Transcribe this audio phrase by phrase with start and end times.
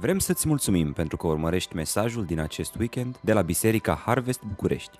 [0.00, 4.98] Vrem să-ți mulțumim pentru că urmărești mesajul din acest weekend de la Biserica Harvest București.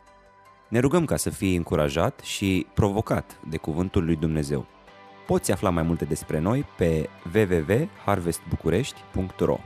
[0.69, 4.67] Ne rugăm ca să fii încurajat și provocat de Cuvântul lui Dumnezeu.
[5.27, 9.59] Poți afla mai multe despre noi pe www.harvestbucurești.ro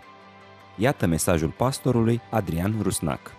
[0.77, 3.33] Iată mesajul pastorului Adrian Rusnac.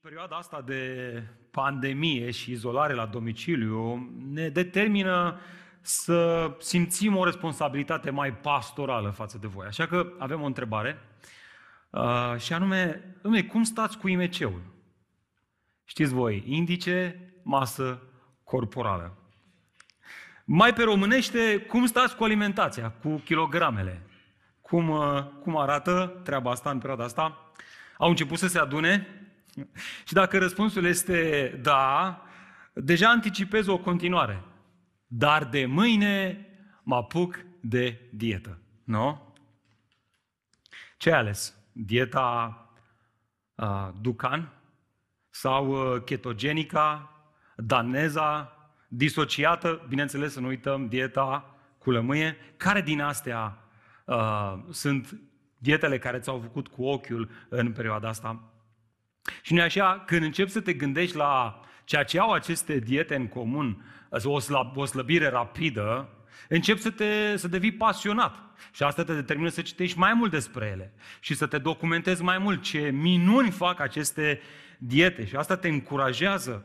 [0.00, 5.40] Perioada asta de pandemie și izolare la domiciliu ne determină
[5.80, 9.66] să simțim o responsabilitate mai pastorală față de voi.
[9.66, 10.98] Așa că avem o întrebare
[11.90, 14.62] uh, și anume, domnule, cum stați cu IMC-ul?
[15.84, 18.02] Știți voi, indice, masă,
[18.44, 19.16] corporală.
[20.44, 24.02] Mai pe românește, cum stați cu alimentația, cu kilogramele?
[24.60, 27.52] Cum, uh, cum arată treaba asta în perioada asta?
[27.98, 29.06] Au început să se adune?
[30.04, 32.22] Și dacă răspunsul este da,
[32.72, 34.42] deja anticipez o continuare.
[35.12, 36.46] Dar de mâine
[36.82, 38.58] mă apuc de dietă.
[38.84, 39.34] Nu?
[40.96, 41.54] Ce ai ales?
[41.72, 42.56] Dieta
[43.54, 44.52] uh, Ducan?
[45.30, 47.10] Sau uh, ketogenica?
[47.56, 48.56] Daneza?
[48.88, 49.86] Disociată?
[49.88, 52.36] Bineînțeles, să nu uităm dieta cu lămâie.
[52.56, 53.58] Care din astea
[54.04, 55.20] uh, sunt
[55.58, 58.52] dietele care ți-au făcut cu ochiul în perioada asta?
[59.42, 63.28] Și nu așa, când începi să te gândești la ceea ce au aceste diete în
[63.28, 63.84] comun,
[64.24, 66.08] o, slab, o slăbire rapidă,
[66.48, 68.34] începi să, te, să devii pasionat.
[68.72, 72.38] Și asta te determină să citești mai mult despre ele și să te documentezi mai
[72.38, 74.40] mult ce minuni fac aceste
[74.78, 75.26] diete.
[75.26, 76.64] Și asta te încurajează.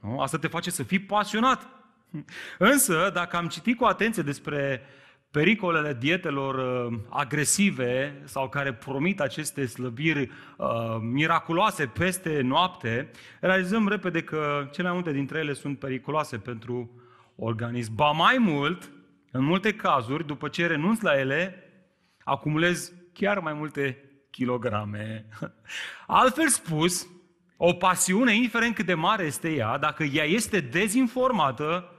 [0.00, 0.20] Nu?
[0.20, 1.68] Asta te face să fii pasionat.
[2.58, 4.82] Însă, dacă am citit cu atenție despre
[5.32, 10.68] pericolele dietelor uh, agresive sau care promit aceste slăbiri uh,
[11.00, 16.90] miraculoase peste noapte, realizăm repede că cele mai multe dintre ele sunt periculoase pentru
[17.36, 17.94] organism.
[17.94, 18.90] Ba mai mult,
[19.30, 21.62] în multe cazuri, după ce renunți la ele,
[22.24, 25.26] acumulezi chiar mai multe kilograme.
[26.06, 27.06] Altfel spus,
[27.56, 31.92] o pasiune, indiferent cât de mare este ea, dacă ea este dezinformată,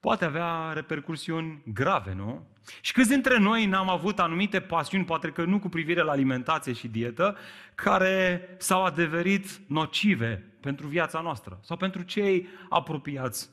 [0.00, 2.46] poate avea repercursiuni grave, nu?
[2.80, 6.72] Și câți dintre noi n-am avut anumite pasiuni, poate că nu cu privire la alimentație
[6.72, 7.36] și dietă,
[7.74, 13.50] care s-au adeverit nocive pentru viața noastră sau pentru cei apropiați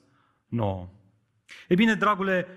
[0.48, 0.90] nouă.
[1.68, 2.48] E bine, dragule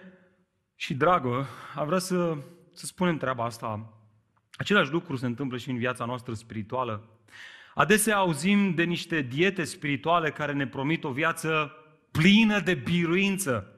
[0.75, 2.37] și dragă, am vrea să,
[2.73, 3.93] să spunem treaba asta.
[4.53, 7.09] Același lucru se întâmplă și în viața noastră spirituală.
[7.75, 11.73] Adesea auzim de niște diete spirituale care ne promit o viață
[12.11, 13.78] plină de biruință,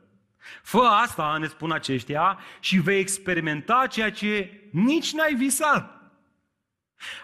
[0.62, 6.00] Fă asta, ne spun aceștia, și vei experimenta ceea ce nici n-ai visat.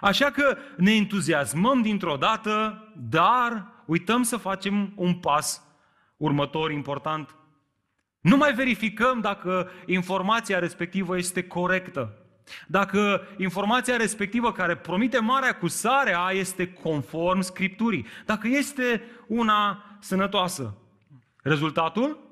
[0.00, 5.62] Așa că ne entuziasmăm dintr-o dată, dar uităm să facem un pas
[6.16, 7.34] următor important.
[8.20, 12.20] Nu mai verificăm dacă informația respectivă este corectă.
[12.66, 18.06] Dacă informația respectivă care promite marea cu sarea este conform Scripturii.
[18.24, 20.76] Dacă este una sănătoasă.
[21.42, 22.25] Rezultatul?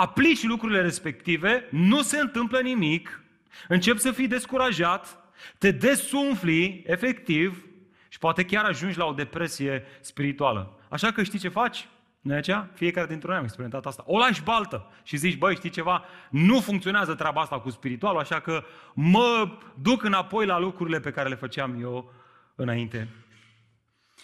[0.00, 3.22] Aplici lucrurile respective, nu se întâmplă nimic,
[3.68, 5.18] începi să fii descurajat,
[5.58, 7.66] te desumfli efectiv
[8.08, 10.78] și poate chiar ajungi la o depresie spirituală.
[10.88, 11.88] Așa că știi ce faci?
[12.20, 12.70] Nu aceea?
[12.74, 14.02] Fiecare dintre noi am experimentat asta.
[14.06, 16.04] O lași baltă și zici, băi, știi ceva?
[16.30, 21.28] Nu funcționează treaba asta cu spiritualul, așa că mă duc înapoi la lucrurile pe care
[21.28, 22.12] le făceam eu
[22.54, 23.08] înainte.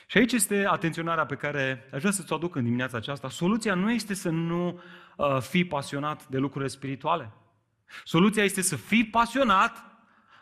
[0.07, 3.29] Și aici este atenționarea pe care aș vrea să ți-o aduc în dimineața aceasta.
[3.29, 4.81] Soluția nu este să nu
[5.21, 7.33] uh, fii pasionat de lucrurile spirituale.
[8.05, 9.85] Soluția este să fii pasionat,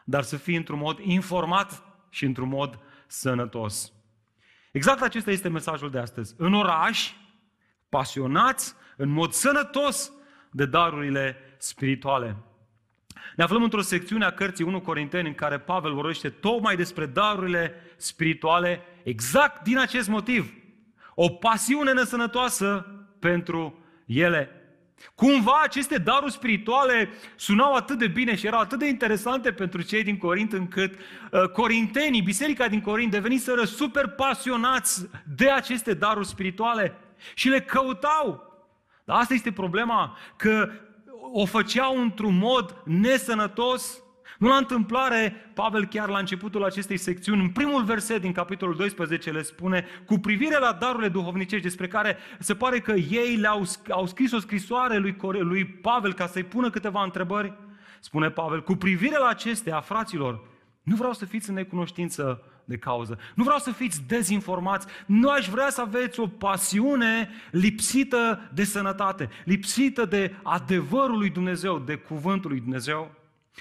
[0.04, 3.92] dar să fii într-un mod informat și într-un mod sănătos.
[4.72, 6.34] Exact acesta este mesajul de astăzi.
[6.36, 7.12] În oraș,
[7.88, 10.12] pasionați în mod sănătos
[10.50, 12.36] de darurile spirituale.
[13.36, 17.74] Ne aflăm într-o secțiune a cărții 1 Corinteni în care Pavel vorbește tocmai despre darurile
[17.96, 20.52] spirituale exact din acest motiv.
[21.14, 22.86] O pasiune nesănătoasă
[23.18, 24.57] pentru ele.
[25.14, 30.02] Cumva aceste daruri spirituale sunau atât de bine și erau atât de interesante pentru cei
[30.02, 36.98] din Corint încât uh, corintenii, biserica din Corint deveniseră super pasionați de aceste daruri spirituale
[37.34, 38.46] și le căutau.
[39.04, 40.70] Dar asta este problema, că
[41.32, 44.02] o făceau într-un mod nesănătos.
[44.38, 49.30] Nu la întâmplare, Pavel chiar la începutul acestei secțiuni, în primul verset din capitolul 12
[49.30, 54.06] le spune cu privire la darurile duhovnicești despre care se pare că ei le-au au
[54.06, 57.52] scris o scrisoare lui, lui Pavel ca să-i pună câteva întrebări.
[58.00, 60.40] Spune Pavel, cu privire la acestea, fraților,
[60.82, 63.18] nu vreau să fiți în necunoștință de cauză.
[63.34, 64.86] Nu vreau să fiți dezinformați.
[65.06, 71.78] Nu aș vrea să aveți o pasiune lipsită de sănătate, lipsită de adevărul lui Dumnezeu,
[71.78, 73.10] de cuvântul lui Dumnezeu.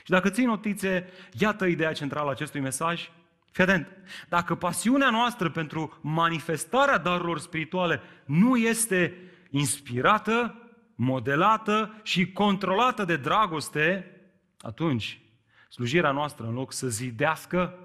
[0.03, 1.09] Și dacă ții notițe,
[1.39, 3.09] iată ideea centrală a acestui mesaj.
[3.51, 3.87] Fii atent.
[4.29, 9.17] Dacă pasiunea noastră pentru manifestarea darurilor spirituale nu este
[9.49, 10.61] inspirată,
[10.95, 14.11] modelată și controlată de dragoste,
[14.59, 15.21] atunci
[15.69, 17.79] slujirea noastră, în loc să zidească,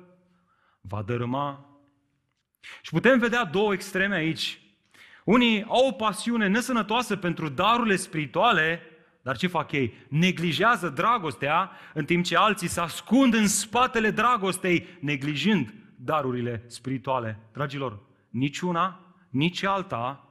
[0.81, 1.67] va dărâma.
[2.83, 4.61] Și putem vedea două extreme aici.
[5.25, 8.81] Unii au o pasiune nesănătoasă pentru darurile spirituale,
[9.23, 9.95] dar ce fac ei?
[10.09, 17.39] Neglijează dragostea, în timp ce alții se ascund în spatele dragostei, neglijând darurile spirituale.
[17.53, 20.29] Dragilor, niciuna, nici alta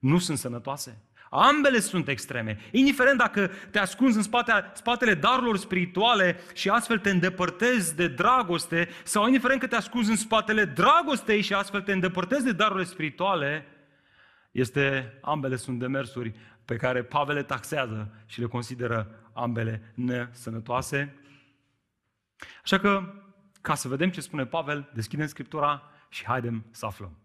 [0.00, 1.06] nu sunt sănătoase.
[1.30, 2.58] Ambele sunt extreme.
[2.70, 8.88] Indiferent dacă te ascunzi în spate, spatele darurilor spirituale și astfel te îndepărtezi de dragoste,
[9.04, 13.66] sau indiferent că te ascunzi în spatele dragostei și astfel te îndepărtezi de darurile spirituale,
[14.50, 16.32] este, ambele sunt demersuri
[16.64, 21.16] pe care Pavel le taxează și le consideră ambele nesănătoase.
[22.62, 23.12] Așa că,
[23.60, 27.16] ca să vedem ce spune Pavel, deschidem Scriptura și haidem să aflăm.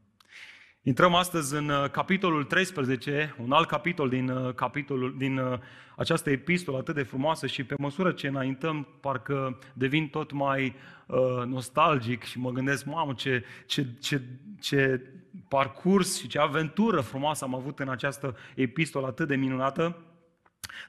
[0.81, 5.59] Intrăm astăzi în uh, capitolul 13, un alt capitol din, uh, capitolul, din uh,
[5.95, 10.75] această epistolă atât de frumoasă și pe măsură ce înaintăm, parcă devin tot mai
[11.05, 14.21] uh, nostalgic și mă gândesc, mamă, ce, ce, ce,
[14.59, 15.01] ce
[15.47, 19.97] parcurs și ce aventură frumoasă am avut în această epistolă atât de minunată.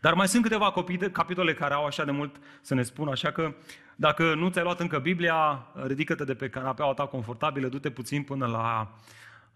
[0.01, 0.73] Dar mai sunt câteva
[1.13, 3.55] capitole care au așa de mult să ne spun, așa că
[3.97, 8.47] dacă nu ți-ai luat încă Biblia, ridică-te de pe canapeaua ta confortabilă, du-te puțin până
[8.47, 8.95] la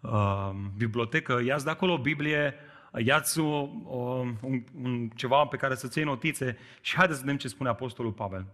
[0.00, 2.54] uh, bibliotecă, ia-ți de acolo o Biblie,
[3.04, 3.98] ia-ți o, o,
[4.40, 8.12] un, un, ceva pe care să-ți iei notițe și haideți să vedem ce spune Apostolul
[8.12, 8.46] Pavel.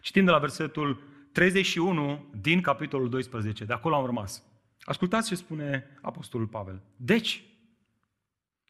[0.00, 1.02] Citim de la versetul
[1.32, 4.42] 31 din capitolul 12, de acolo am rămas.
[4.86, 6.82] Ascultați ce spune Apostolul Pavel.
[6.96, 7.44] Deci,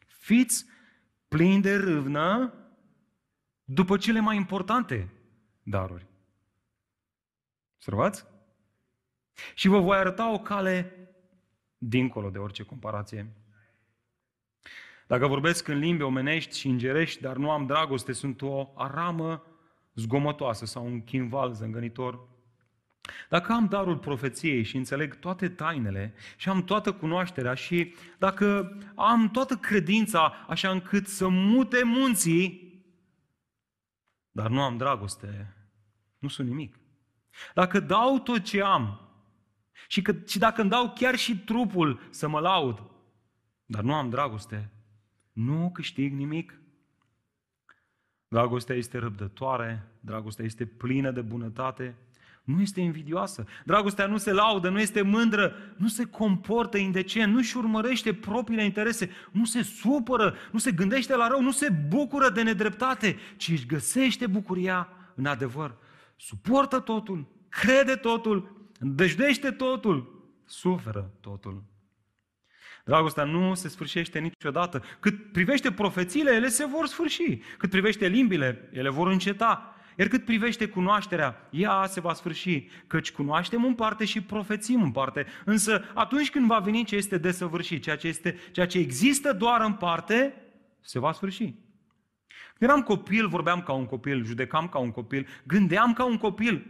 [0.07, 0.65] fiți
[1.27, 2.53] plini de râvnă
[3.63, 5.09] după cele mai importante
[5.63, 6.05] daruri.
[7.75, 8.25] Observați?
[9.53, 10.95] Și vă voi arăta o cale
[11.77, 13.31] dincolo de orice comparație.
[15.07, 19.45] Dacă vorbesc în limbi omenești și îngerești, dar nu am dragoste, sunt o aramă
[19.93, 22.27] zgomotoasă sau un chimval zângănitor.
[23.29, 29.29] Dacă am darul profeției și înțeleg toate tainele și am toată cunoașterea și dacă am
[29.29, 32.75] toată credința așa încât să mute munții,
[34.31, 35.53] dar nu am dragoste,
[36.19, 36.79] nu sunt nimic.
[37.53, 39.01] Dacă dau tot ce am
[39.87, 42.83] și, că, și dacă îmi dau chiar și trupul să mă laud,
[43.65, 44.71] dar nu am dragoste,
[45.31, 46.59] nu câștig nimic.
[48.27, 51.95] Dragostea este răbdătoare, dragostea este plină de bunătate,
[52.47, 53.45] nu este invidioasă.
[53.65, 58.63] Dragostea nu se laudă, nu este mândră, nu se comportă indecent, nu își urmărește propriile
[58.63, 63.49] interese, nu se supără, nu se gândește la rău, nu se bucură de nedreptate, ci
[63.49, 65.77] își găsește bucuria în adevăr.
[66.15, 71.63] Suportă totul, crede totul, îndăjdește totul, suferă totul.
[72.85, 74.83] Dragostea nu se sfârșește niciodată.
[74.99, 77.37] Cât privește profețiile, ele se vor sfârși.
[77.57, 79.76] Cât privește limbile, ele vor înceta.
[79.97, 84.91] Iar cât privește cunoașterea, ea se va sfârși, căci cunoaștem în parte și profețim în
[84.91, 85.25] parte.
[85.45, 89.61] Însă atunci când va veni ce este desăvârșit, ceea ce, este, ceea ce există doar
[89.61, 90.33] în parte,
[90.81, 91.43] se va sfârși.
[92.57, 96.65] Când eram copil, vorbeam ca un copil, judecam ca un copil, gândeam ca un copil.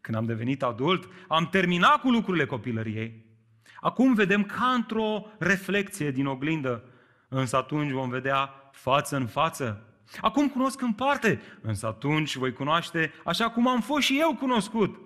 [0.00, 3.24] Când am devenit adult, am terminat cu lucrurile copilăriei.
[3.80, 6.84] Acum vedem ca într-o reflexie din oglindă,
[7.28, 9.86] însă atunci vom vedea față în față.
[10.20, 15.00] Acum cunosc în parte, însă atunci voi cunoaște așa cum am fost și eu cunoscut.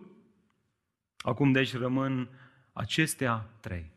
[1.18, 2.30] Acum deci rămân
[2.72, 3.92] acestea trei.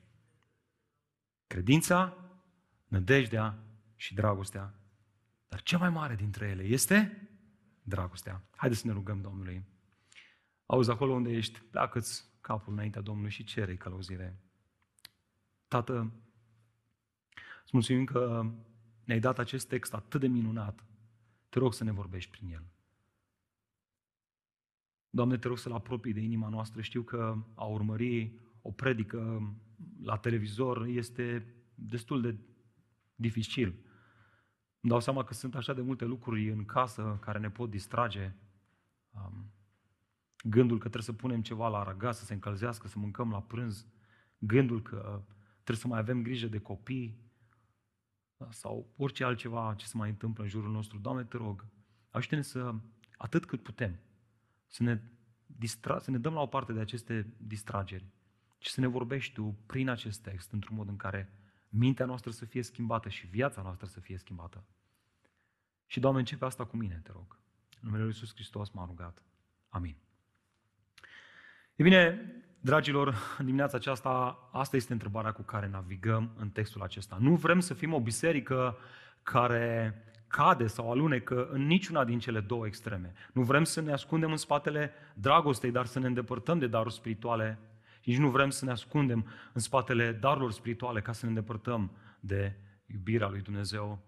[1.48, 2.18] Credința,
[2.88, 3.58] nădejdea
[3.96, 4.74] și dragostea.
[5.48, 7.30] Dar cea mai mare dintre ele este
[7.82, 8.44] dragostea.
[8.56, 9.64] Haideți să ne rugăm Domnului.
[10.66, 14.40] Auzi, acolo unde ești, pleacă-ți capul înaintea Domnului și cere călăuzire.
[15.68, 16.12] Tată,
[17.64, 18.46] îți mulțumim că
[19.04, 20.84] ne-ai dat acest text atât de minunat.
[21.50, 22.66] Te rog să ne vorbești prin el.
[25.10, 26.82] Doamne, te rog să-l apropii de inima noastră.
[26.82, 29.54] Știu că a urmări o predică
[30.02, 32.38] la televizor este destul de
[33.16, 33.68] dificil.
[34.82, 38.36] Îmi dau seama că sunt așa de multe lucruri în casă care ne pot distrage.
[40.44, 43.88] Gândul că trebuie să punem ceva la răgaz, să se încălzească, să mâncăm la prânz.
[44.38, 47.29] Gândul că trebuie să mai avem grijă de copii
[48.50, 50.98] sau orice altceva ce se mai întâmplă în jurul nostru.
[50.98, 51.66] Doamne, te rog,
[52.10, 52.76] ajută-ne să,
[53.18, 54.00] atât cât putem,
[54.68, 55.02] să ne,
[55.46, 58.06] distra, să ne dăm la o parte de aceste distrageri
[58.58, 61.34] și să ne vorbești Tu prin acest text într-un mod în care
[61.70, 64.64] mintea noastră să fie schimbată și viața noastră să fie schimbată.
[65.86, 67.40] Și, Doamne, începe asta cu mine, te rog.
[67.70, 69.24] În numele Lui Iisus Hristos m-a rugat.
[69.70, 69.96] Amin.
[71.76, 77.18] E bine, dragilor, în dimineața aceasta, asta este întrebarea cu care navigăm în textul acesta.
[77.20, 78.78] Nu vrem să fim o biserică
[79.24, 79.94] care
[80.28, 83.14] cade sau alunecă în niciuna din cele două extreme.
[83.34, 87.60] Nu vrem să ne ascundem în spatele dragostei, dar să ne îndepărtăm de daruri spirituale.
[88.02, 91.92] Și nici nu vrem să ne ascundem în spatele darurilor spirituale ca să ne îndepărtăm
[92.20, 94.00] de iubirea lui Dumnezeu.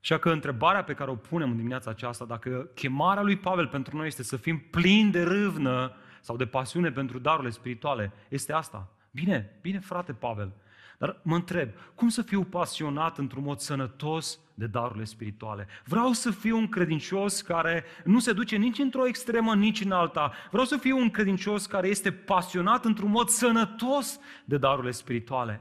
[0.00, 3.96] Așa că întrebarea pe care o punem în dimineața aceasta, dacă chemarea lui Pavel pentru
[3.96, 5.92] noi este să fim plini de râvnă
[6.26, 8.88] sau de pasiune pentru darurile spirituale, este asta.
[9.10, 10.52] Bine, bine frate Pavel,
[10.98, 15.66] dar mă întreb, cum să fiu pasionat într-un mod sănătos de darurile spirituale?
[15.84, 20.32] Vreau să fiu un credincios care nu se duce nici într-o extremă, nici în alta.
[20.50, 25.60] Vreau să fiu un credincios care este pasionat într-un mod sănătos de darurile spirituale.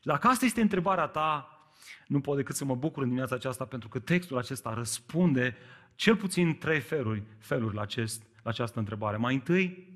[0.00, 1.50] Și dacă asta este întrebarea ta,
[2.06, 5.56] nu pot decât să mă bucur în dimineața aceasta pentru că textul acesta răspunde
[5.94, 9.16] cel puțin trei feluri, feluri la, acest, la această întrebare.
[9.16, 9.94] Mai întâi,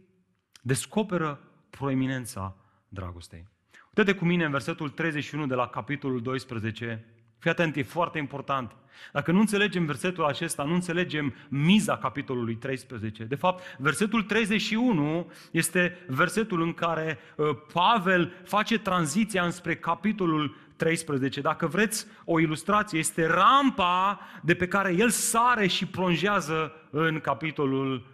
[0.62, 1.40] descoperă
[1.70, 2.56] proeminența
[2.88, 3.48] dragostei.
[3.94, 7.04] Uite-te cu mine în versetul 31 de la capitolul 12.
[7.38, 8.76] Fii atent, e foarte important.
[9.12, 13.24] Dacă nu înțelegem versetul acesta, nu înțelegem miza capitolului 13.
[13.24, 21.40] De fapt, versetul 31 este versetul în care uh, Pavel face tranziția înspre capitolul 13.
[21.40, 28.06] Dacă vreți o ilustrație, este rampa de pe care el sare și plonjează în capitolul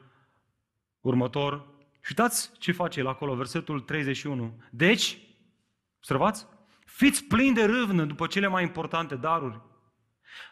[1.00, 1.74] următor.
[2.06, 4.60] Și uitați ce face el acolo, versetul 31.
[4.70, 5.18] Deci,
[5.96, 6.46] observați,
[6.84, 9.60] fiți plini de râvnă după cele mai importante daruri.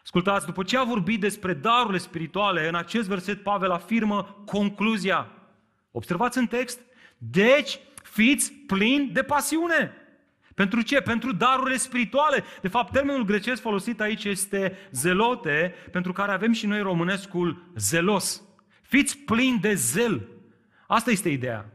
[0.03, 5.31] Ascultați, după ce a vorbit despre darurile spirituale, în acest verset Pavel afirmă concluzia.
[5.91, 6.79] Observați în text,
[7.17, 9.93] deci fiți plini de pasiune.
[10.55, 11.01] Pentru ce?
[11.01, 12.43] Pentru darurile spirituale.
[12.61, 18.41] De fapt, termenul grecesc folosit aici este zelote, pentru care avem și noi românescul zelos.
[18.81, 20.34] Fiți plini de zel.
[20.87, 21.65] Asta este ideea.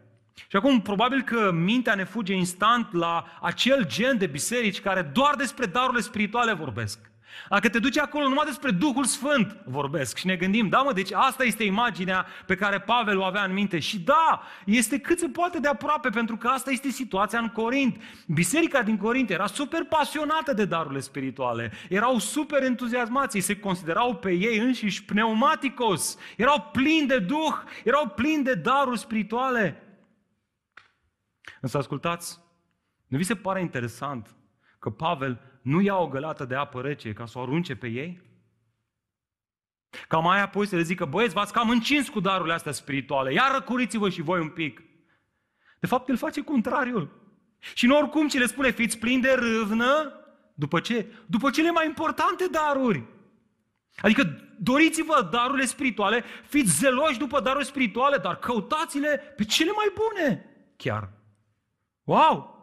[0.48, 5.34] Și acum, probabil că mintea ne fuge instant la acel gen de biserici care doar
[5.34, 7.09] despre darurile spirituale vorbesc.
[7.48, 11.12] Dacă te duci acolo, numai despre Duhul Sfânt vorbesc și ne gândim, da mă, deci
[11.12, 13.78] asta este imaginea pe care Pavel o avea în minte.
[13.78, 18.02] Și da, este cât se poate de aproape, pentru că asta este situația în Corint.
[18.26, 24.14] Biserica din Corint era super pasionată de darurile spirituale, erau super entuziasmați, ei se considerau
[24.16, 29.82] pe ei înșiși pneumaticos, erau plini de Duh, erau plini de daruri spirituale.
[31.60, 32.38] Însă ascultați,
[33.06, 34.34] nu vi se pare interesant
[34.80, 38.20] că Pavel nu ia o gălată de apă rece ca să o arunce pe ei?
[40.08, 43.52] Ca mai apoi să le zică, băieți, v-ați cam încins cu darurile astea spirituale, iar
[43.52, 44.82] răcuriți-vă și voi un pic.
[45.80, 47.10] De fapt, el face contrariul.
[47.74, 50.12] Și nu oricum ce le spune, fiți plini de râvnă,
[50.54, 51.06] după ce?
[51.26, 53.04] După cele mai importante daruri.
[53.96, 60.44] Adică doriți-vă darurile spirituale, fiți zeloși după darurile spirituale, dar căutați-le pe cele mai bune.
[60.76, 61.10] Chiar.
[62.04, 62.59] Wow!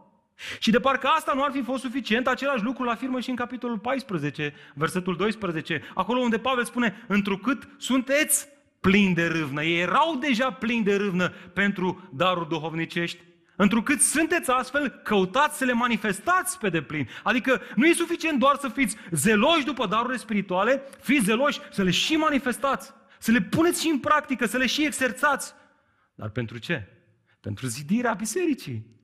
[0.59, 3.35] Și de parcă asta nu ar fi fost suficient, același lucru îl afirmă și în
[3.35, 8.47] capitolul 14, versetul 12, acolo unde Pavel spune, întrucât sunteți
[8.79, 9.63] plini de râvnă.
[9.63, 13.19] Ei erau deja plini de râvnă pentru daruri duhovnicești.
[13.55, 17.07] Întrucât sunteți astfel, căutați să le manifestați pe deplin.
[17.23, 21.91] Adică nu e suficient doar să fiți zeloși după darurile spirituale, fiți zeloși să le
[21.91, 25.53] și manifestați, să le puneți și în practică, să le și exerțați.
[26.15, 26.87] Dar pentru ce?
[27.39, 28.96] Pentru zidirea bisericii.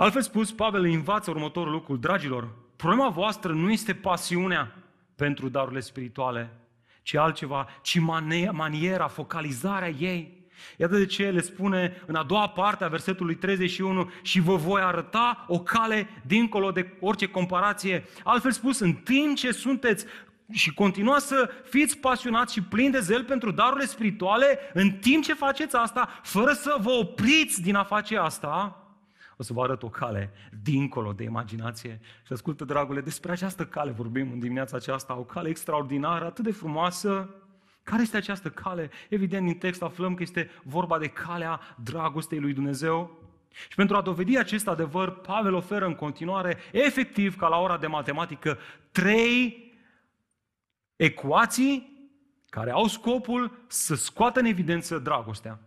[0.00, 1.96] Altfel spus, Pavel îi învață următorul lucru.
[1.96, 4.74] Dragilor, problema voastră nu este pasiunea
[5.16, 6.50] pentru darurile spirituale,
[7.02, 7.98] ci altceva, ci
[8.52, 10.46] maniera, focalizarea ei.
[10.76, 14.80] Iată de ce le spune în a doua parte a versetului 31 și vă voi
[14.80, 18.04] arăta o cale dincolo de orice comparație.
[18.24, 20.04] Altfel spus, în timp ce sunteți
[20.52, 25.34] și continuați să fiți pasionați și plini de zel pentru darurile spirituale, în timp ce
[25.34, 28.82] faceți asta, fără să vă opriți din a face asta,
[29.38, 30.30] o să vă arăt o cale
[30.62, 32.00] dincolo de imaginație.
[32.26, 36.52] Și ascultă, dragule, despre această cale vorbim în dimineața aceasta, o cale extraordinară, atât de
[36.52, 37.30] frumoasă.
[37.82, 38.90] Care este această cale?
[39.08, 43.18] Evident, din text aflăm că este vorba de calea dragostei lui Dumnezeu.
[43.68, 47.86] Și pentru a dovedi acest adevăr, Pavel oferă în continuare, efectiv, ca la ora de
[47.86, 48.58] matematică,
[48.90, 49.66] trei
[50.96, 51.96] ecuații
[52.48, 55.60] care au scopul să scoată în evidență dragostea,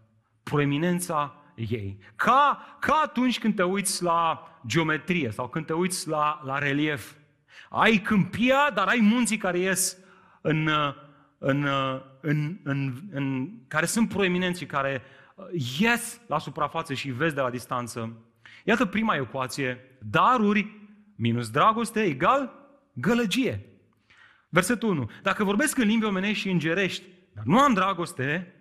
[0.44, 1.98] proeminența ei.
[2.15, 7.12] Ca, ca atunci când te uiți la geometrie sau când te uiți la, la relief.
[7.70, 9.98] Ai câmpia, dar ai munții care ies
[10.41, 10.70] în,
[11.38, 11.68] în,
[12.22, 15.01] în, în, în, care sunt proeminenți care
[15.80, 18.18] ies la suprafață și vezi de la distanță.
[18.63, 19.98] Iată prima ecuație.
[20.00, 20.80] Daruri
[21.15, 22.51] minus dragoste egal
[22.94, 23.65] gălăgie.
[24.50, 25.10] Versetul 1.
[25.22, 27.03] Dacă vorbesc în limbi omenești și îngerești,
[27.34, 28.56] Dar nu am dragoste,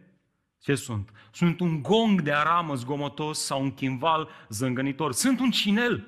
[0.61, 1.11] ce sunt?
[1.31, 5.13] Sunt un gong de aramă zgomotos sau un chimval zângănitor.
[5.13, 6.07] Sunt un cinel.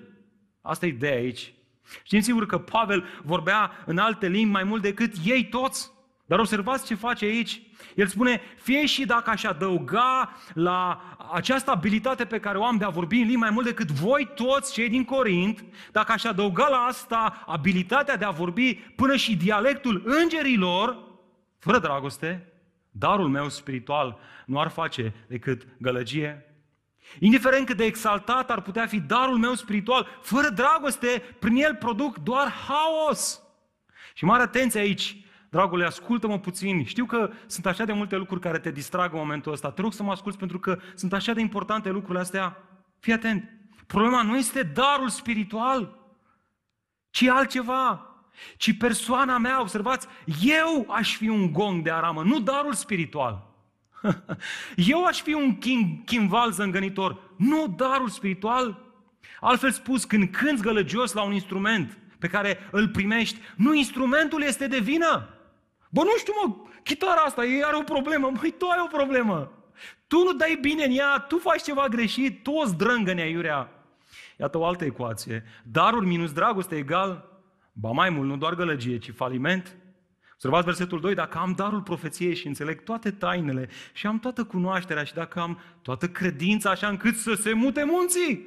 [0.60, 1.54] Asta e ideea aici.
[2.02, 5.90] Știți sigur că Pavel vorbea în alte limbi mai mult decât ei toți.
[6.26, 7.62] Dar observați ce face aici.
[7.94, 11.02] El spune, fie și dacă aș adăuga la
[11.32, 14.30] această abilitate pe care o am de a vorbi în limbi mai mult decât voi
[14.34, 19.36] toți cei din Corint, dacă aș adăuga la asta abilitatea de a vorbi până și
[19.36, 20.98] dialectul îngerilor,
[21.58, 22.51] fără dragoste,
[22.92, 26.46] darul meu spiritual nu ar face decât gălăgie.
[27.18, 32.18] Indiferent cât de exaltat ar putea fi darul meu spiritual, fără dragoste, prin el produc
[32.18, 33.42] doar haos.
[34.14, 35.22] Și mare atenție aici,
[35.52, 36.84] Dragule, ascultă-mă puțin.
[36.84, 39.70] Știu că sunt așa de multe lucruri care te distrag în momentul ăsta.
[39.70, 42.56] Te rog să mă asculți pentru că sunt așa de importante lucrurile astea.
[42.98, 43.50] Fii atent.
[43.86, 45.98] Problema nu este darul spiritual,
[47.10, 48.11] ci altceva.
[48.56, 50.06] Ci persoana mea, observați,
[50.42, 53.50] eu aș fi un gong de aramă, nu darul spiritual.
[54.76, 58.80] Eu aș fi un chim, chimval zângănitor, nu darul spiritual.
[59.40, 64.66] Altfel spus, când cânți gălăgios la un instrument pe care îl primești, nu instrumentul este
[64.66, 65.28] de vină,
[65.94, 68.30] Bă, nu știu, mă, chitara asta, ei are o problemă.
[68.40, 69.52] Măi, tu ai o problemă.
[70.06, 73.68] Tu nu dai bine în ea, tu faci ceva greșit, tu o zdrângă iurea.
[74.38, 75.44] Iată o altă ecuație.
[75.62, 77.31] Darul minus dragoste egal,
[77.72, 79.76] ba mai mult, nu doar gălăgie, ci faliment.
[80.32, 85.04] Observați versetul 2, dacă am darul profeției și înțeleg toate tainele și am toată cunoașterea
[85.04, 88.46] și dacă am toată credința așa încât să se mute munții,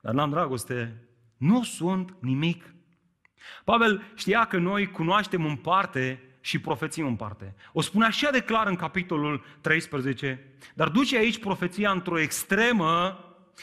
[0.00, 2.74] dar n-am dragoste, nu sunt nimic.
[3.64, 7.54] Pavel știa că noi cunoaștem în parte și profeții în parte.
[7.72, 13.18] O spune așa de clar în capitolul 13, dar duce aici profeția într-o extremă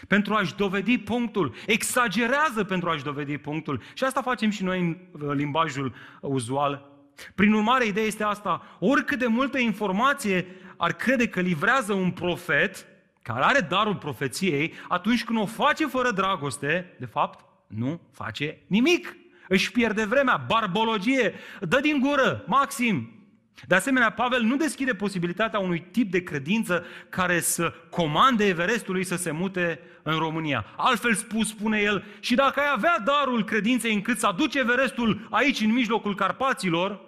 [0.07, 3.81] pentru a-și dovedi punctul, exagerează pentru a-și dovedi punctul.
[3.93, 6.91] Și asta facem și noi în uh, limbajul uzual.
[7.35, 10.45] Prin urmare, ideea este asta, oricât de multă informație
[10.77, 12.85] ar crede că livrează un profet,
[13.21, 19.15] care are darul profeției, atunci când o face fără dragoste, de fapt, nu face nimic
[19.47, 23.22] își pierde vremea, barbologie, dă din gură, maxim.
[23.67, 29.15] De asemenea, Pavel nu deschide posibilitatea unui tip de credință care să comande Everestului să
[29.15, 30.65] se mute în România.
[30.77, 35.61] Altfel spus, spune el, și dacă ai avea darul credinței încât să aduce Everestul aici,
[35.61, 37.01] în mijlocul Carpaților,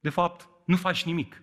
[0.00, 1.42] de fapt, nu faci nimic.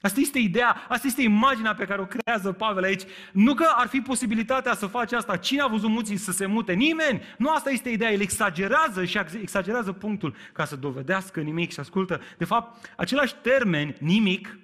[0.00, 3.02] Asta este ideea, asta este imaginea pe care o creează Pavel aici.
[3.32, 5.36] Nu că ar fi posibilitatea să faci asta.
[5.36, 6.72] Cine a văzut muții să se mute?
[6.72, 7.22] Nimeni.
[7.38, 8.12] Nu asta este ideea.
[8.12, 12.20] El exagerează și exagerează punctul ca să dovedească nimic și ascultă.
[12.38, 14.58] De fapt, același termen, nimic,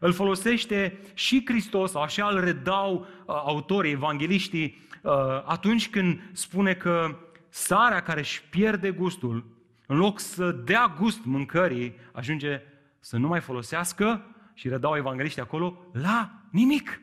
[0.00, 5.12] îl folosește și Hristos, așa îl redau uh, autorii, evangeliștii, uh,
[5.44, 7.18] atunci când spune că
[7.48, 9.44] sarea care își pierde gustul,
[9.86, 12.60] în loc să dea gust mâncării, ajunge
[13.00, 17.00] să nu mai folosească și redau evangeliștii acolo la nimic.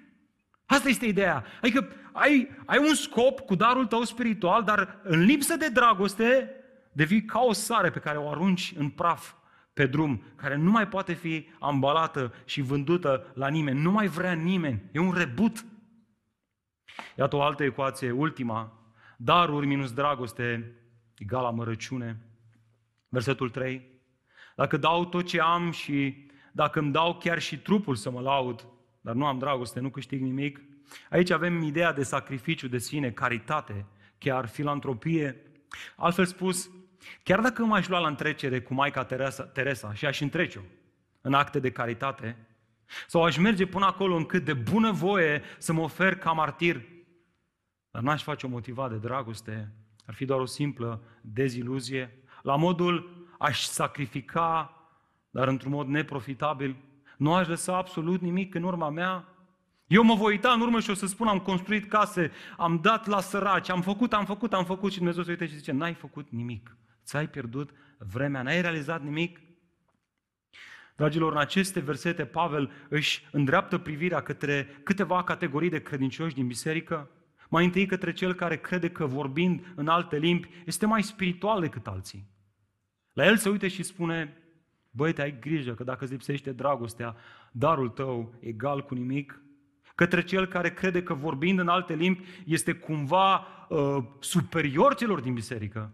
[0.65, 1.45] Asta este ideea.
[1.61, 6.49] Adică ai, ai un scop cu darul tău spiritual, dar în lipsă de dragoste
[6.91, 9.33] devii ca o sare pe care o arunci în praf
[9.73, 13.79] pe drum, care nu mai poate fi ambalată și vândută la nimeni.
[13.79, 14.83] Nu mai vrea nimeni.
[14.91, 15.65] E un rebut.
[17.17, 18.71] Iată o altă ecuație, ultima.
[19.17, 20.75] Daruri minus dragoste
[21.17, 22.19] egal amărăciune.
[23.09, 23.91] Versetul 3.
[24.55, 28.67] Dacă dau tot ce am și dacă îmi dau chiar și trupul să mă laud,
[29.01, 30.61] dar nu am dragoste, nu câștig nimic.
[31.09, 33.85] Aici avem ideea de sacrificiu de sine, caritate,
[34.17, 35.51] chiar filantropie.
[35.95, 36.69] Altfel spus,
[37.23, 40.61] chiar dacă m-aș lua la întrecere cu Maica Teresa, Teresa și aș întrece-o
[41.21, 42.47] în acte de caritate,
[43.07, 46.81] sau aș merge până acolo încât de bună voie să mă ofer ca martir,
[47.91, 49.73] dar n-aș face o motivat de dragoste,
[50.05, 54.77] ar fi doar o simplă deziluzie, la modul aș sacrifica
[55.33, 56.75] dar într-un mod neprofitabil.
[57.17, 59.27] Nu aș lăsa absolut nimic în urma mea.
[59.87, 63.07] Eu mă voi uita în urmă și o să spun, am construit case, am dat
[63.07, 65.93] la săraci, am făcut, am făcut, am făcut și Dumnezeu se uite și zice, n-ai
[65.93, 66.77] făcut nimic.
[67.03, 69.41] Ți-ai pierdut vremea, n-ai realizat nimic.
[70.95, 77.09] Dragilor, în aceste versete, Pavel își îndreaptă privirea către câteva categorii de credincioși din biserică.
[77.49, 81.87] Mai întâi către cel care crede că vorbind în alte limbi este mai spiritual decât
[81.87, 82.31] alții.
[83.13, 84.42] La el se uite și spune,
[84.95, 87.15] Băi, te ai grijă că dacă îți lipsește dragostea,
[87.51, 89.41] darul tău egal cu nimic.
[89.95, 95.33] Către cel care crede că vorbind în alte limbi este cumva uh, superior celor din
[95.33, 95.93] biserică.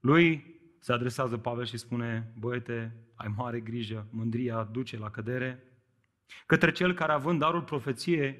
[0.00, 5.62] Lui se adresează Pavel și spune, băiete, ai mare grijă, mândria duce la cădere.
[6.46, 8.38] Către cel care având darul profeției,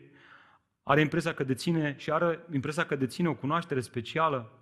[0.83, 4.53] are impresia că deține și are impresia că deține o cunoaștere specială,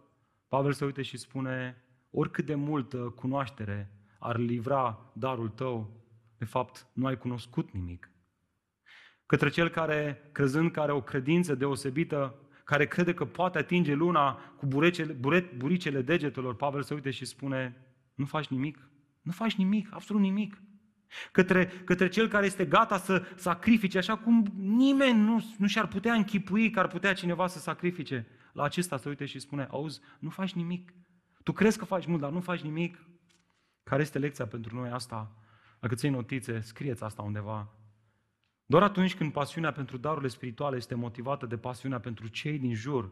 [0.49, 3.96] Pavel se uite și spune, oricât de multă cunoaștere
[4.27, 5.91] ar livra darul tău,
[6.39, 8.11] de fapt nu ai cunoscut nimic.
[9.27, 12.35] Către cel care, crezând că are o credință deosebită,
[12.65, 17.25] care crede că poate atinge luna cu burecele, bure, buricele degetelor, Pavel se uite și
[17.25, 17.77] spune,
[18.15, 18.89] nu faci nimic,
[19.23, 20.63] nu faci nimic, absolut nimic.
[21.33, 26.15] Către, către cel care este gata să sacrifice, așa cum nimeni nu, nu și-ar putea
[26.15, 28.27] închipui că ar putea cineva să sacrifice.
[28.53, 30.93] La acesta se uite și spune, auzi, nu faci nimic.
[31.43, 32.99] Tu crezi că faci mult, dar nu faci nimic.
[33.91, 35.33] Care este lecția pentru noi asta?
[35.81, 37.69] Dacă ții notițe, scrieți asta undeva.
[38.67, 43.11] Doar atunci când pasiunea pentru darurile spirituale este motivată de pasiunea pentru cei din jur,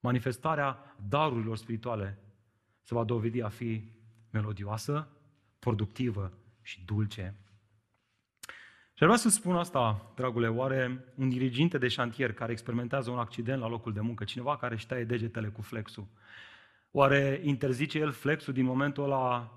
[0.00, 2.18] manifestarea darurilor spirituale
[2.80, 3.90] se va dovedi a fi
[4.30, 5.08] melodioasă,
[5.58, 7.34] productivă și dulce.
[8.94, 13.60] Și vreau să spun asta, dragule, oare un diriginte de șantier care experimentează un accident
[13.60, 16.06] la locul de muncă, cineva care își taie degetele cu flexul,
[16.92, 19.52] oare interzice el flexul din momentul ăla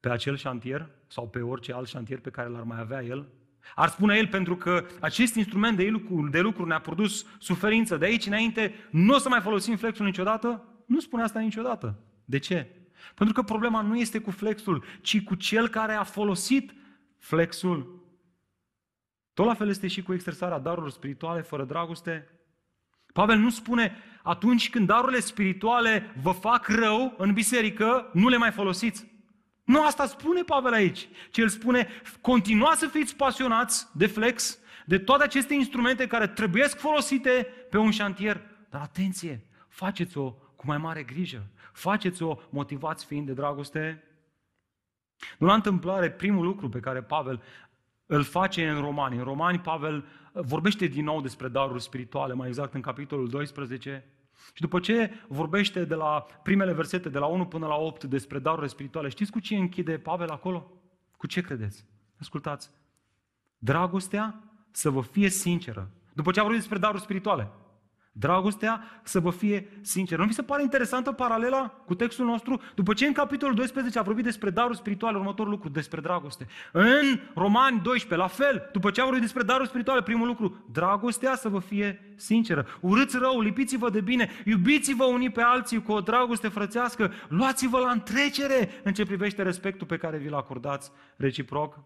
[0.00, 3.28] pe acel șantier sau pe orice alt șantier pe care l-ar mai avea el?
[3.74, 7.96] Ar spune el pentru că acest instrument de lucru, de lucru ne-a produs suferință.
[7.96, 10.64] De aici înainte nu o să mai folosim flexul niciodată?
[10.86, 11.98] Nu spune asta niciodată.
[12.24, 12.70] De ce?
[13.14, 16.74] Pentru că problema nu este cu flexul, ci cu cel care a folosit
[17.18, 18.04] flexul.
[19.34, 22.28] Tot la fel este și cu exersarea darurilor spirituale fără dragoste.
[23.12, 28.50] Pavel nu spune, atunci când darurile spirituale vă fac rău în biserică, nu le mai
[28.50, 29.06] folosiți.
[29.64, 31.88] Nu asta spune Pavel aici, ci el spune,
[32.20, 37.90] continuați să fiți pasionați de flex, de toate aceste instrumente care trebuie folosite pe un
[37.90, 38.40] șantier.
[38.70, 41.46] Dar atenție, faceți-o cu mai mare grijă.
[41.72, 44.04] Faceți-o motivați fiind de dragoste.
[45.38, 47.42] Nu la întâmplare, primul lucru pe care Pavel
[48.06, 49.16] îl face în Romani.
[49.16, 54.04] În Romani, Pavel vorbește din nou despre daruri spirituale, mai exact în capitolul 12,
[54.54, 58.38] și după ce vorbește de la primele versete, de la 1 până la 8, despre
[58.38, 60.70] darurile spirituale, știți cu ce închide Pavel acolo?
[61.16, 61.84] Cu ce credeți?
[62.20, 62.70] Ascultați.
[63.58, 65.90] Dragostea să vă fie sinceră.
[66.12, 67.50] După ce a vorbit despre daruri spirituale.
[68.18, 70.20] Dragostea să vă fie sinceră.
[70.20, 72.60] Nu vi se pare interesantă paralela cu textul nostru?
[72.74, 76.46] După ce în capitolul 12 a vorbit despre daruri spirituale, următorul lucru, despre dragoste.
[76.72, 81.34] În Romani 12, la fel, după ce a vorbit despre daruri spirituale, primul lucru, dragostea
[81.34, 82.66] să vă fie sinceră.
[82.80, 87.90] Urâți rău, lipiți-vă de bine, iubiți-vă unii pe alții cu o dragoste frățească, luați-vă la
[87.90, 91.78] întrecere în ce privește respectul pe care vi-l acordați reciproc.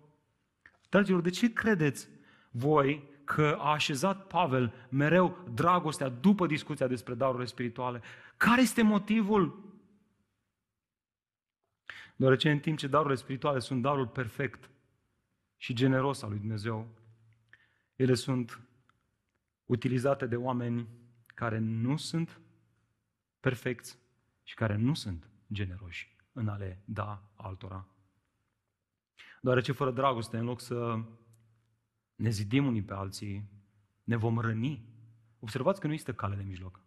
[0.89, 2.09] Dragilor, de ce credeți
[2.51, 8.03] voi că a așezat Pavel mereu dragostea după discuția despre darurile spirituale.
[8.37, 9.73] Care este motivul?
[12.17, 14.71] Deoarece în timp ce darurile spirituale sunt darul perfect
[15.57, 16.89] și generos al lui Dumnezeu,
[17.97, 18.61] ele sunt
[19.65, 20.89] utilizate de oameni
[21.27, 22.41] care nu sunt
[23.41, 23.99] perfecți
[24.43, 27.87] și care nu sunt generoși în a le da altora.
[29.41, 31.01] Deoarece fără dragoste, în loc să
[32.21, 33.49] ne zidim unii pe alții,
[34.05, 34.89] ne vom răni.
[35.39, 36.81] Observați că nu este cale de mijloc.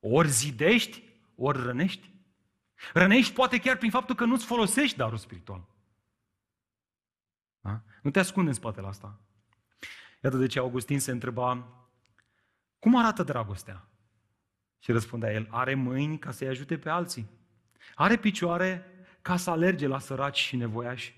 [0.00, 1.02] Ori zidești,
[1.34, 2.10] ori rănești.
[2.92, 5.66] Rănești poate chiar prin faptul că nu-ți folosești darul spiritual.
[7.60, 7.82] Da?
[8.02, 9.20] Nu te ascunde în spatele asta.
[10.22, 11.68] Iată de ce Augustin se întreba,
[12.78, 13.88] cum arată dragostea?
[14.78, 17.28] Și răspundea el, are mâini ca să-i ajute pe alții.
[17.94, 18.86] Are picioare
[19.22, 21.15] ca să alerge la săraci și nevoiași.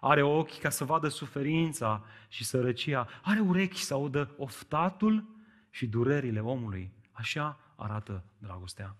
[0.00, 3.08] Are ochi ca să vadă suferința și sărăcia.
[3.22, 5.24] Are urechi să audă oftatul
[5.70, 6.92] și durerile omului.
[7.12, 8.96] Așa arată dragostea.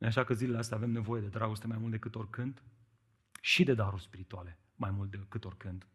[0.00, 2.62] Așa că zilele astea avem nevoie de dragoste mai mult decât oricând
[3.40, 5.86] și de daruri spirituale mai mult decât oricând.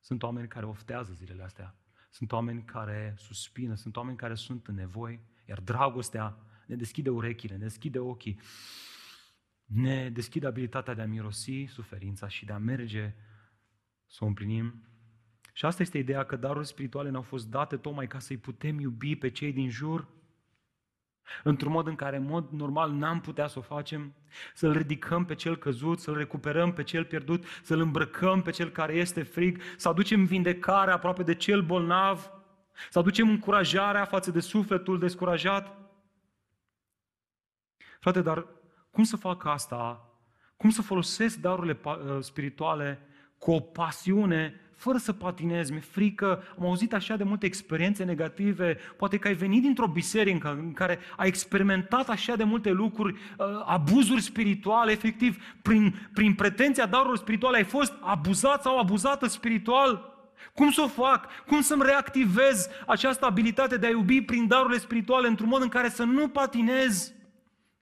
[0.00, 1.74] Sunt oameni care oftează zilele astea.
[2.10, 7.52] Sunt oameni care suspină, sunt oameni care sunt în nevoi, iar dragostea ne deschide urechile,
[7.52, 8.40] ne deschide ochii
[9.74, 13.14] ne deschide abilitatea de a mirosi suferința și de a merge
[14.06, 14.86] să o împlinim.
[15.52, 19.16] Și asta este ideea că darurile spirituale ne-au fost date tocmai ca să-i putem iubi
[19.16, 20.08] pe cei din jur,
[21.42, 24.14] într-un mod în care, în mod normal, n-am putea să o facem,
[24.54, 28.94] să-l ridicăm pe cel căzut, să-l recuperăm pe cel pierdut, să-l îmbrăcăm pe cel care
[28.94, 32.30] este frig, să aducem vindecare aproape de cel bolnav,
[32.90, 35.76] să aducem încurajarea față de sufletul descurajat.
[38.00, 38.46] Frate, dar
[38.92, 40.08] cum să fac asta?
[40.56, 43.00] Cum să folosesc darurile uh, spirituale
[43.38, 48.76] cu o pasiune, fără să patinez, mi-e frică, am auzit așa de multe experiențe negative,
[48.96, 53.46] poate că ai venit dintr-o biserică în care ai experimentat așa de multe lucruri, uh,
[53.64, 60.10] abuzuri spirituale, efectiv, prin, prin pretenția darurilor spirituale ai fost abuzat sau abuzată spiritual.
[60.54, 61.28] Cum să o fac?
[61.46, 65.88] Cum să-mi reactivez această abilitate de a iubi prin darurile spirituale într-un mod în care
[65.88, 67.12] să nu patinez?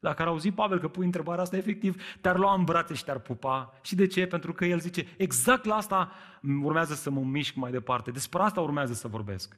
[0.00, 3.18] Dacă ar auzi Pavel că pui întrebarea asta, efectiv, te-ar lua în brațe și te-ar
[3.18, 3.78] pupa.
[3.82, 4.26] Și de ce?
[4.26, 6.12] Pentru că el zice, exact la asta
[6.62, 8.10] urmează să mă mișc mai departe.
[8.10, 9.56] Despre asta urmează să vorbesc.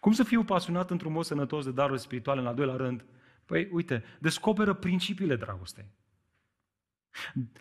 [0.00, 3.04] Cum să fiu pasionat într-un mod sănătos de daruri spirituale în al doilea rând?
[3.44, 5.90] Păi, uite, descoperă principiile dragostei.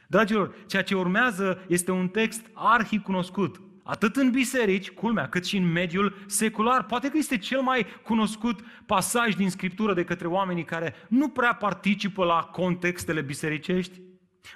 [0.08, 3.62] Dragilor, ceea ce urmează este un text arhi-cunoscut.
[3.90, 6.84] Atât în biserici, culmea, cât și în mediul secular.
[6.84, 11.54] Poate că este cel mai cunoscut pasaj din Scriptură de către oamenii care nu prea
[11.54, 14.02] participă la contextele bisericești.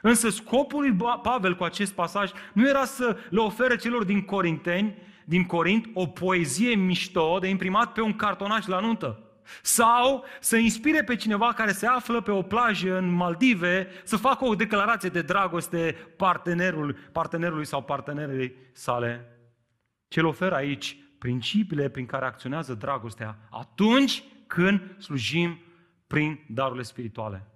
[0.01, 4.95] Însă scopul lui Pavel cu acest pasaj nu era să le ofere celor din Corinteni,
[5.25, 9.32] din Corint, o poezie mișto de imprimat pe un cartonaș la nuntă.
[9.61, 14.45] Sau să inspire pe cineva care se află pe o plajă în Maldive să facă
[14.45, 19.37] o declarație de dragoste partenerul, partenerului sau partenerei sale.
[20.07, 25.59] Ce îl oferă aici principiile prin care acționează dragostea atunci când slujim
[26.07, 27.47] prin darurile spirituale.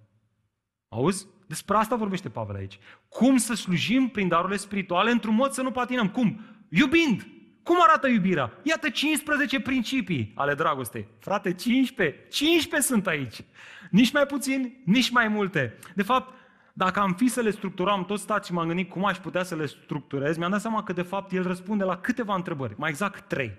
[0.88, 1.26] Auzi?
[1.46, 2.78] Despre asta vorbește Pavel aici.
[3.08, 6.08] Cum să slujim prin darurile spirituale într-un mod să nu patinăm.
[6.08, 6.40] Cum?
[6.68, 7.26] Iubind.
[7.68, 8.52] Cum arată iubirea?
[8.62, 11.08] Iată 15 principii ale dragostei.
[11.20, 12.26] Frate, 15.
[12.30, 13.44] 15 sunt aici.
[13.90, 15.78] Nici mai puțin, nici mai multe.
[15.94, 16.34] De fapt,
[16.72, 19.54] dacă am fi să le structurăm, tot stat și m-am gândit cum aș putea să
[19.54, 23.28] le structurez, mi-am dat seama că de fapt el răspunde la câteva întrebări, mai exact
[23.28, 23.56] trei.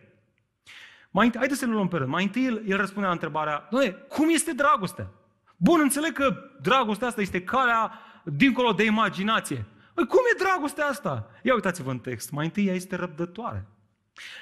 [1.12, 2.10] Mai întâi, haideți să le luăm pe rând.
[2.10, 5.12] Mai întâi el, el răspunde la întrebarea, doamne, cum este dragostea?
[5.58, 7.92] Bun, înțeleg că dragostea asta este calea
[8.24, 9.66] dincolo de imaginație.
[9.94, 11.30] Păi cum e dragostea asta?
[11.44, 12.32] Ia uitați-vă în text.
[12.32, 13.68] Mai întâi ea este răbdătoare.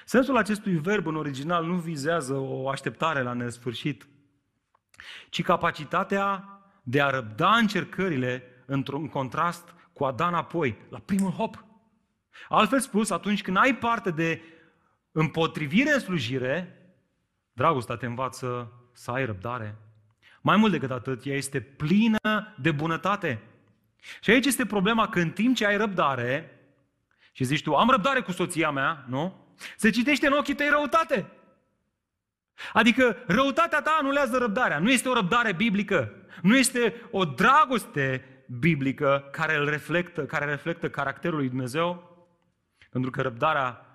[0.05, 4.07] Sensul acestui verb în original nu vizează o așteptare la nesfârșit,
[5.29, 11.65] ci capacitatea de a răbda încercările într-un contrast cu a da înapoi, la primul hop.
[12.49, 14.41] Altfel spus, atunci când ai parte de
[15.11, 16.81] împotrivire în slujire,
[17.53, 19.75] dragostea te învață să ai răbdare.
[20.41, 23.41] Mai mult decât atât, ea este plină de bunătate.
[24.21, 26.51] Și aici este problema că în timp ce ai răbdare,
[27.31, 29.46] și zici tu, am răbdare cu soția mea, nu?
[29.75, 31.31] Se citește în ochii tăi răutate.
[32.73, 34.79] Adică răutatea ta anulează răbdarea.
[34.79, 36.13] Nu este o răbdare biblică.
[36.41, 38.25] Nu este o dragoste
[38.59, 42.15] biblică care îl reflectă, care reflectă caracterul lui Dumnezeu.
[42.89, 43.85] Pentru că răbdarea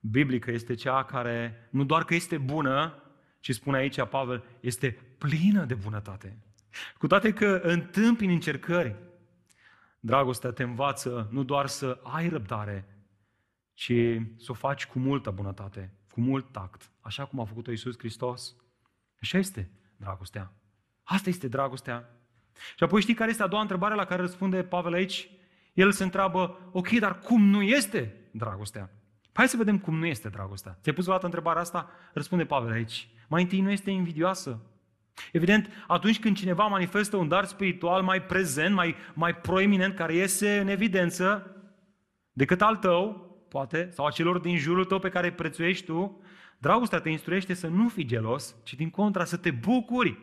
[0.00, 3.02] biblică este cea care nu doar că este bună,
[3.40, 6.38] ci spune aici Pavel, este plină de bunătate.
[6.98, 8.96] Cu toate că întâmpini încercări,
[10.00, 12.99] dragostea te învață nu doar să ai răbdare,
[13.80, 13.92] ci
[14.36, 18.56] să o faci cu multă bunătate, cu mult tact, așa cum a făcut-o Iisus Hristos.
[19.20, 20.52] Așa este dragostea.
[21.02, 22.08] Asta este dragostea.
[22.76, 25.30] Și apoi știi care este a doua întrebare la care răspunde Pavel aici?
[25.72, 28.90] El se întreabă, ok, dar cum nu este dragostea?
[29.32, 30.78] Hai să vedem cum nu este dragostea.
[30.82, 31.90] Ți-ai pus o dată întrebarea asta?
[32.12, 33.08] Răspunde Pavel aici.
[33.28, 34.60] Mai întâi nu este invidioasă.
[35.32, 40.58] Evident, atunci când cineva manifestă un dar spiritual mai prezent, mai, mai proeminent, care iese
[40.58, 41.54] în evidență
[42.32, 46.22] decât al tău, poate, sau a celor din jurul tău pe care îi prețuiești tu,
[46.58, 50.18] dragostea te instruiește să nu fii gelos, ci din contra să te bucuri,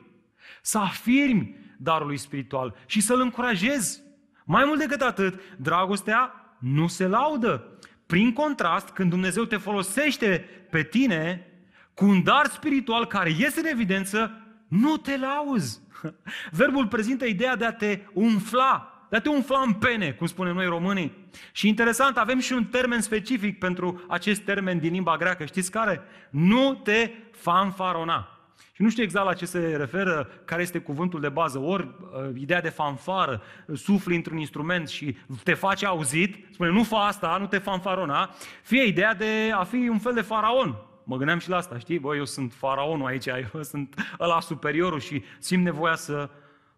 [0.62, 4.02] să afirmi darul spiritual și să-l încurajezi.
[4.46, 7.80] Mai mult decât atât, dragostea nu se laudă.
[8.06, 11.48] Prin contrast, când Dumnezeu te folosește pe tine
[11.94, 15.82] cu un dar spiritual care iese în evidență, nu te lauzi.
[16.52, 20.56] Verbul prezintă ideea de a te umfla, de a te umfla în pene, cum spunem
[20.56, 21.30] noi românii.
[21.52, 25.46] Și interesant, avem și un termen specific pentru acest termen din limba greacă.
[25.46, 26.02] Știți care?
[26.30, 28.38] Nu te fanfarona.
[28.78, 32.30] Și nu știu exact la ce se referă, care este cuvântul de bază, ori uh,
[32.36, 33.42] ideea de fanfară,
[33.74, 38.84] sufli într-un instrument și te face auzit, spune nu fa asta, nu te fanfarona, fie
[38.84, 40.76] ideea de a fi un fel de faraon.
[41.04, 42.00] Mă gândeam și la asta, știi?
[42.00, 46.30] Bă, eu sunt faraonul aici, eu sunt ăla superiorul și simt nevoia să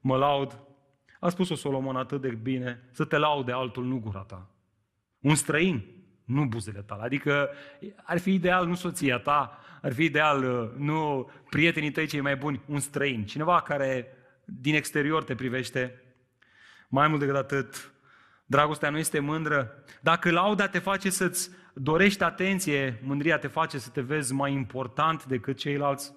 [0.02, 0.58] mă laud
[1.20, 4.50] a spus-o Solomon atât de bine, să te laude altul, nu gura ta.
[5.20, 5.86] Un străin,
[6.26, 7.04] nu buzele tale.
[7.04, 7.50] Adică
[8.04, 12.36] ar fi ideal nu soția ta, ar fi ideal uh, nu prietenii tăi cei mai
[12.36, 13.26] buni, un străin.
[13.26, 14.08] Cineva care
[14.46, 16.02] din exterior te privește.
[16.90, 17.94] Mai mult decât atât,
[18.46, 19.84] dragostea nu este mândră.
[20.02, 25.26] Dacă lauda te face să-ți dorești atenție, mândria te face să te vezi mai important
[25.26, 26.14] decât ceilalți.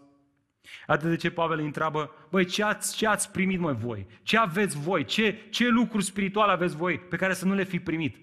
[0.86, 4.06] Atât de ce Pavel îi întreabă, băi, ce ați, ce ați primit mai voi?
[4.22, 5.04] Ce aveți voi?
[5.04, 8.16] Ce, ce lucruri spirituale aveți voi pe care să nu le fi primit?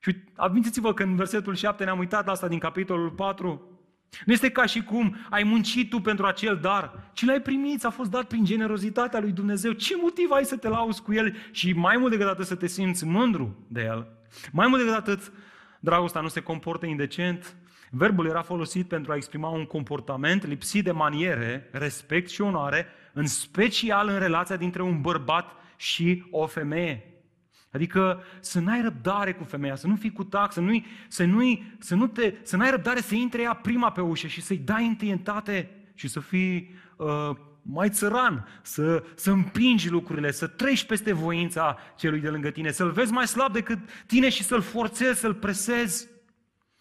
[0.00, 3.70] Și amintiți-vă că în versetul 7 ne-am uitat la asta din capitolul 4.
[4.24, 7.90] Nu este ca și cum ai muncit tu pentru acel dar, ci l-ai primit, a
[7.90, 9.72] fost dat prin generozitatea lui Dumnezeu.
[9.72, 12.66] Ce motiv ai să te lauzi cu el și mai mult decât atât să te
[12.66, 14.06] simți mândru de el?
[14.52, 15.32] Mai mult decât atât,
[15.80, 17.56] dragostea nu se comportă indecent,
[17.90, 23.26] Verbul era folosit pentru a exprima un comportament lipsit de maniere, respect și onoare, în
[23.26, 27.10] special în relația dintre un bărbat și o femeie.
[27.70, 31.62] Adică să n-ai răbdare cu femeia, să nu fii cu tax, să, nu să, nu
[31.78, 34.86] să, nu te, să n-ai răbdare să intre ea prima pe ușă și să-i dai
[34.86, 37.30] întâietate și să fii uh,
[37.62, 42.90] mai țăran, să, să împingi lucrurile, să treci peste voința celui de lângă tine, să-l
[42.90, 46.08] vezi mai slab decât tine și să-l forțezi, să-l presezi.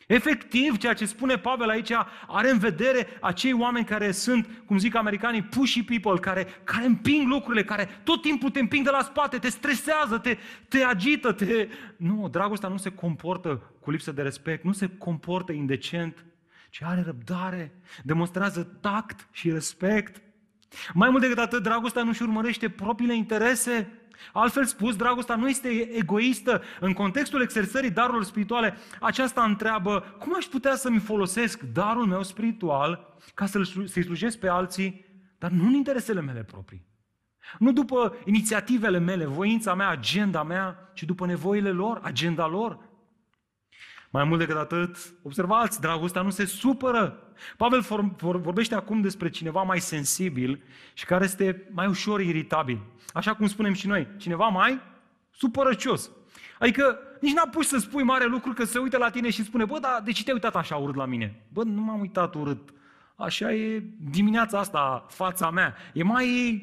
[0.07, 1.91] Efectiv, ceea ce spune Pavel aici
[2.27, 7.27] are în vedere acei oameni care sunt, cum zic americanii, pushy people, care, care împing
[7.27, 10.37] lucrurile, care tot timpul te împing de la spate, te stresează, te,
[10.67, 11.67] te agită, te...
[11.97, 16.25] Nu, dragostea nu se comportă cu lipsă de respect, nu se comportă indecent,
[16.69, 20.21] ci are răbdare, demonstrează tact și respect.
[20.93, 23.91] Mai mult decât atât, dragostea nu-și urmărește propriile interese,
[24.33, 26.61] Altfel spus, dragostea nu este egoistă.
[26.79, 33.17] În contextul exersării darurilor spirituale, aceasta întreabă, cum aș putea să-mi folosesc darul meu spiritual
[33.33, 35.05] ca să-i slujesc pe alții,
[35.37, 36.85] dar nu în interesele mele proprii.
[37.59, 42.79] Nu după inițiativele mele, voința mea, agenda mea, ci după nevoile lor, agenda lor.
[44.09, 47.33] Mai mult decât atât, observați, dragostea nu se supără.
[47.57, 47.85] Pavel
[48.17, 50.63] vorbește acum despre cineva mai sensibil
[50.93, 52.81] și care este mai ușor iritabil.
[53.13, 54.81] Așa cum spunem și noi, cineva mai
[55.31, 56.11] supărăcios.
[56.59, 59.65] Adică nici n-a pus să spui mare lucru că se uită la tine și spune,
[59.65, 61.45] bă, dar de ce te-ai uitat așa urât la mine?
[61.53, 62.73] Bă, nu m-am uitat urât.
[63.15, 65.75] Așa e dimineața asta, fața mea.
[65.93, 66.59] E mai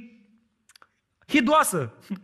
[1.28, 1.92] hidoasă.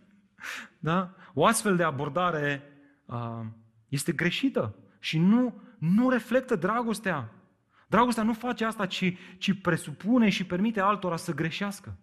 [0.80, 1.14] Da?
[1.34, 2.62] O astfel de abordare
[3.06, 3.40] uh,
[3.88, 7.32] este greșită și nu, nu reflectă dragostea.
[7.86, 11.96] Dragostea nu face asta, ci, ci presupune și permite altora să greșească.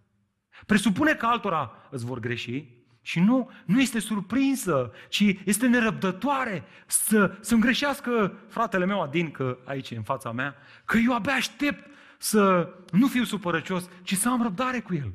[0.65, 7.37] Presupune că altora îți vor greși și nu, nu este surprinsă, ci este nerăbdătoare să,
[7.39, 10.55] să-mi greșească fratele meu Adin, că aici în fața mea,
[10.85, 15.13] că eu abia aștept să nu fiu supărăcios, ci să am răbdare cu el.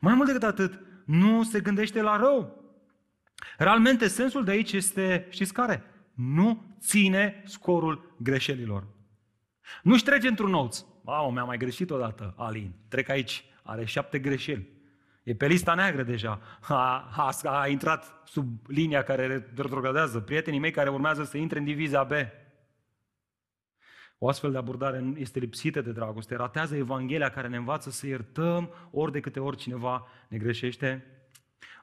[0.00, 2.64] Mai mult decât atât, nu se gândește la rău.
[3.58, 5.84] Realmente, sensul de aici este, știți care?
[6.14, 8.86] Nu ține scorul greșelilor.
[9.82, 10.84] Nu-și trece într-un noț.
[11.02, 12.72] Mamă, mi-a mai greșit odată, Alin.
[12.88, 14.68] Trec aici, are șapte greșeli.
[15.22, 16.40] E pe lista neagră deja.
[16.60, 20.20] A, a, a intrat sub linia care retrogradează.
[20.20, 22.12] Prietenii mei care urmează să intre în divizia B.
[24.18, 26.36] O astfel de abordare este lipsită de dragoste.
[26.36, 31.06] Ratează Evanghelia care ne învață să iertăm ori de câte ori cineva ne greșește.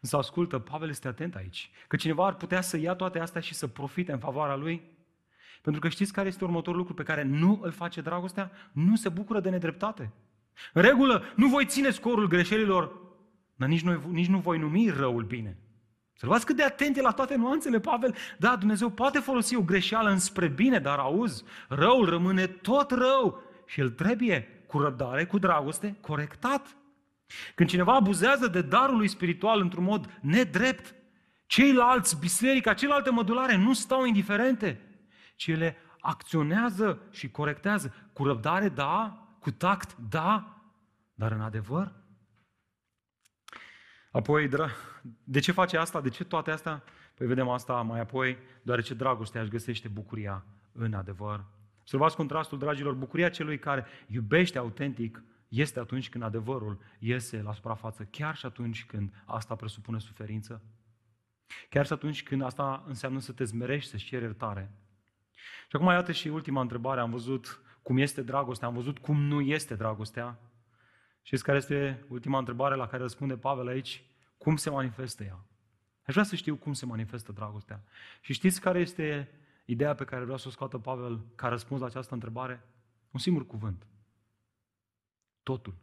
[0.01, 1.71] Însă ascultă, Pavel este atent aici.
[1.87, 4.95] Că cineva ar putea să ia toate astea și să profite în favoarea lui.
[5.61, 8.51] Pentru că știți care este următorul lucru pe care nu îl face dragostea?
[8.71, 10.11] Nu se bucură de nedreptate.
[10.73, 12.91] În regulă, nu voi ține scorul greșelilor,
[13.55, 15.57] dar nici nu, nici nu voi numi răul bine.
[16.13, 18.15] Să luați cât de atenție la toate nuanțele, Pavel.
[18.37, 23.79] Da, Dumnezeu poate folosi o greșeală înspre bine, dar auzi, răul rămâne tot rău și
[23.79, 26.77] el trebuie, cu răbdare, cu dragoste, corectat.
[27.55, 30.95] Când cineva abuzează de darul lui spiritual într-un mod nedrept,
[31.45, 34.81] ceilalți, biserica, celelalte mădulare nu stau indiferente,
[35.35, 37.93] ci ele acționează și corectează.
[38.13, 40.61] Cu răbdare, da, cu tact, da,
[41.13, 41.91] dar în adevăr?
[44.11, 44.49] Apoi,
[45.23, 46.01] de ce face asta?
[46.01, 46.83] De ce toate astea?
[47.13, 51.45] Păi vedem asta mai apoi, deoarece dragostea își găsește bucuria în adevăr.
[51.79, 58.03] Observați contrastul, dragilor, bucuria celui care iubește autentic este atunci când adevărul iese la suprafață,
[58.03, 60.61] chiar și atunci când asta presupune suferință.
[61.69, 64.71] Chiar și atunci când asta înseamnă să te zmerești, să-ți ceri iertare.
[65.69, 66.99] Și acum iată și ultima întrebare.
[66.99, 70.39] Am văzut cum este dragostea, am văzut cum nu este dragostea.
[71.21, 74.03] Știți care este ultima întrebare la care răspunde Pavel aici?
[74.37, 75.45] Cum se manifestă ea?
[76.05, 77.83] Aș vrea să știu cum se manifestă dragostea.
[78.21, 79.29] Și știți care este
[79.65, 82.65] ideea pe care vreau să o scoată Pavel ca răspuns la această întrebare?
[83.11, 83.87] Un singur cuvânt.
[85.47, 85.75] Totul.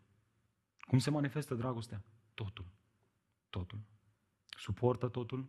[0.81, 2.05] Cum se manifestă dragostea?
[2.35, 2.64] Totul.
[3.50, 3.79] Totul.
[4.44, 5.48] Suportă totul.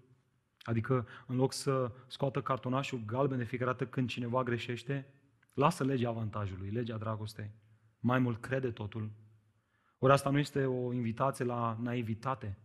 [0.62, 5.14] Adică, în loc să scoată cartonașul galben de fiecare dată când cineva greșește,
[5.54, 7.52] lasă legea avantajului, legea dragostei.
[8.00, 9.12] Mai mult crede totul.
[9.98, 12.58] Ori asta nu este o invitație la naivitate,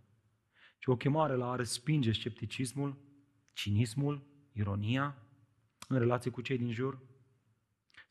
[0.78, 2.96] ci o chemare la a respinge scepticismul,
[3.52, 5.16] cinismul, ironia
[5.88, 6.98] în relație cu cei din jur.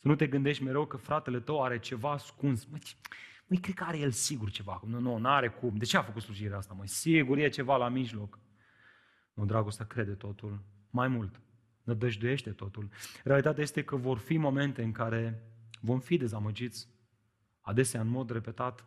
[0.01, 2.65] Să nu te gândești mereu că fratele tău are ceva ascuns.
[2.65, 2.81] Măi,
[3.47, 4.81] măi cred că are el sigur ceva.
[4.85, 5.75] Nu, nu, nu are cum.
[5.77, 6.73] De ce a făcut slujirea asta?
[6.73, 8.39] Măi, sigur e ceva la mijloc.
[9.33, 10.63] Nu, dragostea crede totul.
[10.89, 11.41] Mai mult,
[11.83, 12.89] nădăjduiește totul.
[13.23, 15.43] Realitatea este că vor fi momente în care
[15.81, 16.87] vom fi dezamăgiți,
[17.61, 18.85] adesea în mod repetat.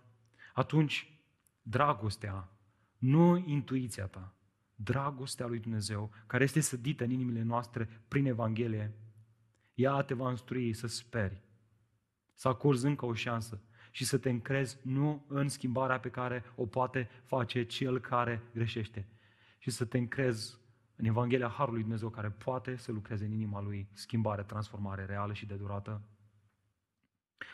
[0.53, 1.21] Atunci,
[1.63, 2.49] dragostea,
[2.99, 4.35] nu intuiția ta,
[4.75, 8.95] dragostea lui Dumnezeu, care este sădită în inimile noastre prin Evanghelie,
[9.75, 11.43] Ea te va instrui să speri,
[12.35, 13.61] să acorzi încă o șansă
[13.91, 19.09] și să te încrezi nu în schimbarea pe care o poate face cel care greșește,
[19.59, 20.61] și să te încrezi
[20.97, 25.47] în Evanghelia Harului Dumnezeu care poate să lucreze în inima lui schimbare, transformare reală și
[25.47, 26.03] de durată.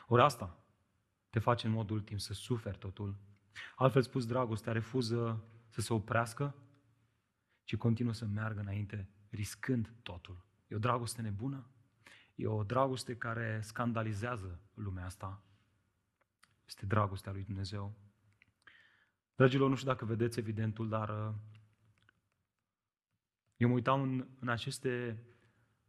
[0.07, 0.64] Ori asta
[1.31, 3.16] te face în mod ultim să suferi totul.
[3.77, 6.55] Altfel spus, dragostea refuză să se oprească,
[7.64, 10.47] ci continuă să meargă înainte, riscând totul.
[10.69, 11.66] E o dragoste nebună,
[12.39, 15.43] e o dragoste care scandalizează lumea asta.
[16.66, 17.95] Este dragostea lui Dumnezeu.
[19.34, 21.34] Dragilor, nu știu dacă vedeți evidentul, dar uh,
[23.57, 25.22] eu mă uitam în, în aceste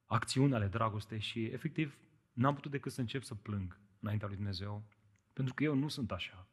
[0.05, 1.97] acțiuni ale dragostei și efectiv
[2.33, 4.83] n-am putut decât să încep să plâng înaintea lui Dumnezeu,
[5.33, 6.47] pentru că eu nu sunt așa.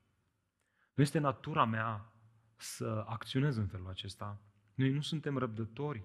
[0.95, 2.13] Nu este natura mea
[2.57, 4.41] să acționez în felul acesta.
[4.75, 6.03] Noi nu suntem răbdători,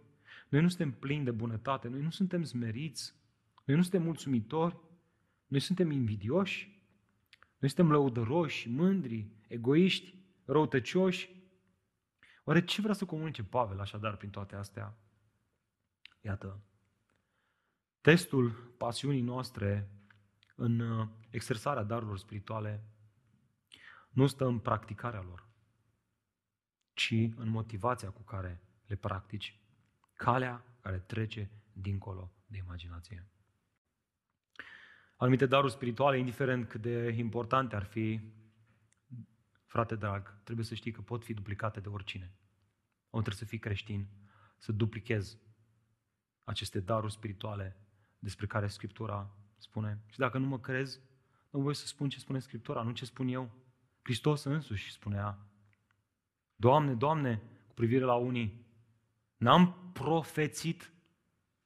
[0.49, 3.20] noi nu suntem plini de bunătate, noi nu suntem smeriți,
[3.63, 4.77] noi nu suntem mulțumitori,
[5.47, 6.81] noi suntem invidioși,
[7.57, 11.29] noi suntem lăudăroși, mândri, egoiști, răutăcioși.
[12.43, 14.97] Oare ce vrea să comunice Pavel așadar prin toate astea?
[16.21, 16.59] Iată,
[18.01, 19.89] testul pasiunii noastre
[20.55, 22.83] în uh, exersarea darurilor spirituale
[24.09, 25.47] nu stă în practicarea lor,
[26.93, 29.59] ci în motivația cu care le practici,
[30.13, 33.27] calea care trece dincolo de imaginație.
[35.21, 38.19] Anumite daruri spirituale, indiferent cât de importante ar fi,
[39.65, 42.33] frate drag, trebuie să știi că pot fi duplicate de oricine.
[43.09, 44.07] O trebuie să fii creștin,
[44.57, 45.37] să duplichezi
[46.43, 47.77] aceste daruri spirituale
[48.19, 50.01] despre care Scriptura spune.
[50.09, 50.99] Și dacă nu mă crezi,
[51.49, 53.51] nu voi să spun ce spune Scriptura, nu ce spun eu.
[54.01, 55.37] Hristos însuși spunea,
[56.55, 58.65] Doamne, Doamne, cu privire la unii,
[59.37, 60.91] n-am profețit,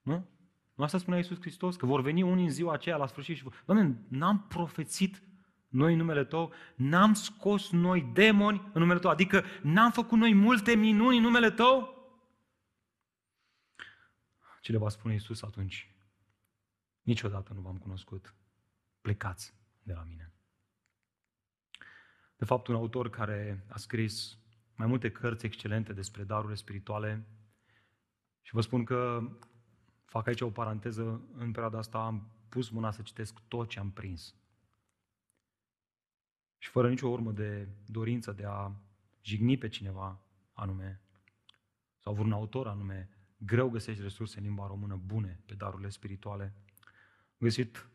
[0.01, 0.28] nu?
[0.76, 1.76] Nu asta spunea Iisus Hristos?
[1.76, 5.23] Că vor veni unii în ziua aceea la sfârșit și vor, Doamne, n-am profețit
[5.67, 10.34] noi în numele Tău, n-am scos noi demoni în numele Tău, adică n-am făcut noi
[10.34, 11.93] multe minuni în numele Tău?
[14.61, 15.95] Ce le va spune Iisus atunci?
[17.01, 18.34] Niciodată nu v-am cunoscut.
[19.01, 19.53] Plecați
[19.84, 20.34] de la mine.
[22.38, 24.38] De fapt, un autor care a scris
[24.76, 27.28] mai multe cărți excelente despre darurile spirituale
[28.41, 29.30] și vă spun că
[30.06, 33.91] fac aici o paranteză, în perioada asta am pus mâna să citesc tot ce am
[33.91, 34.36] prins.
[36.58, 38.72] Și fără nicio urmă de dorință de a
[39.22, 40.22] jigni pe cineva
[40.53, 41.01] anume,
[41.99, 46.53] sau vreun autor anume, greu găsești resurse în limba română bune pe darurile spirituale.
[47.18, 47.89] Am găsit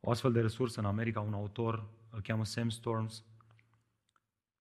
[0.00, 3.24] o astfel de resursă în America, un autor, îl cheamă Sam Storms,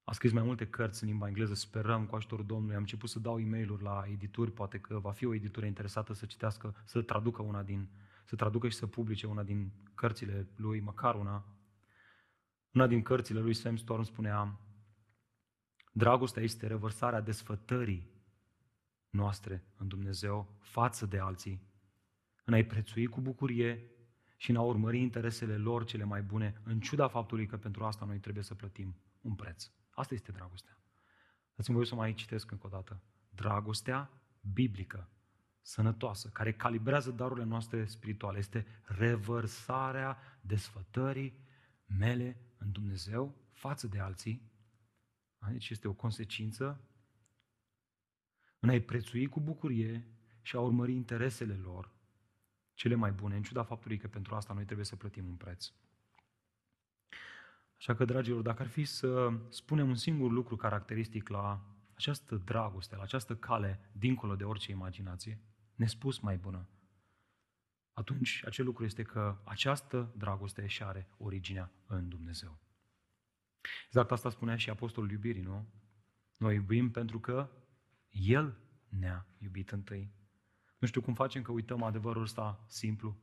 [0.09, 2.75] a scris mai multe cărți în limba engleză, sperăm cu ajutorul Domnului.
[2.75, 6.13] Am început să dau e mail la edituri, poate că va fi o editură interesată
[6.13, 7.87] să citească, să traducă una din,
[8.25, 11.45] să traducă și să publice una din cărțile lui, măcar una.
[12.73, 14.59] Una din cărțile lui Sam Storm spunea,
[15.91, 18.07] dragostea este revărsarea desfătării
[19.09, 21.61] noastre în Dumnezeu față de alții,
[22.43, 23.91] în a-i prețui cu bucurie
[24.37, 28.05] și în a urmări interesele lor cele mai bune, în ciuda faptului că pentru asta
[28.05, 29.69] noi trebuie să plătim un preț.
[29.97, 30.77] Asta este dragostea.
[31.55, 33.01] Dați-mi voi să mai citesc încă o dată.
[33.29, 34.09] Dragostea
[34.53, 35.09] biblică,
[35.61, 41.39] sănătoasă, care calibrează darurile noastre spirituale, este revărsarea desfătării
[41.85, 44.51] mele în Dumnezeu față de alții.
[45.51, 46.81] Deci este o consecință
[48.59, 50.07] în a-i prețui cu bucurie
[50.41, 51.91] și a urmări interesele lor
[52.73, 55.71] cele mai bune, în ciuda faptului că pentru asta noi trebuie să plătim un preț.
[57.77, 61.61] Așa că, dragilor, dacă ar fi să spunem un singur lucru caracteristic la
[61.93, 65.39] această dragoste, la această cale, dincolo de orice imaginație,
[65.75, 66.67] nespus mai bună,
[67.93, 72.59] atunci acel lucru este că această dragoste își are originea în Dumnezeu.
[73.85, 75.65] Exact asta spunea și Apostolul iubirii, nu?
[76.37, 77.49] Noi iubim pentru că
[78.09, 78.57] El
[78.89, 80.11] ne-a iubit întâi.
[80.77, 83.17] Nu știu cum facem că uităm adevărul ăsta simplu.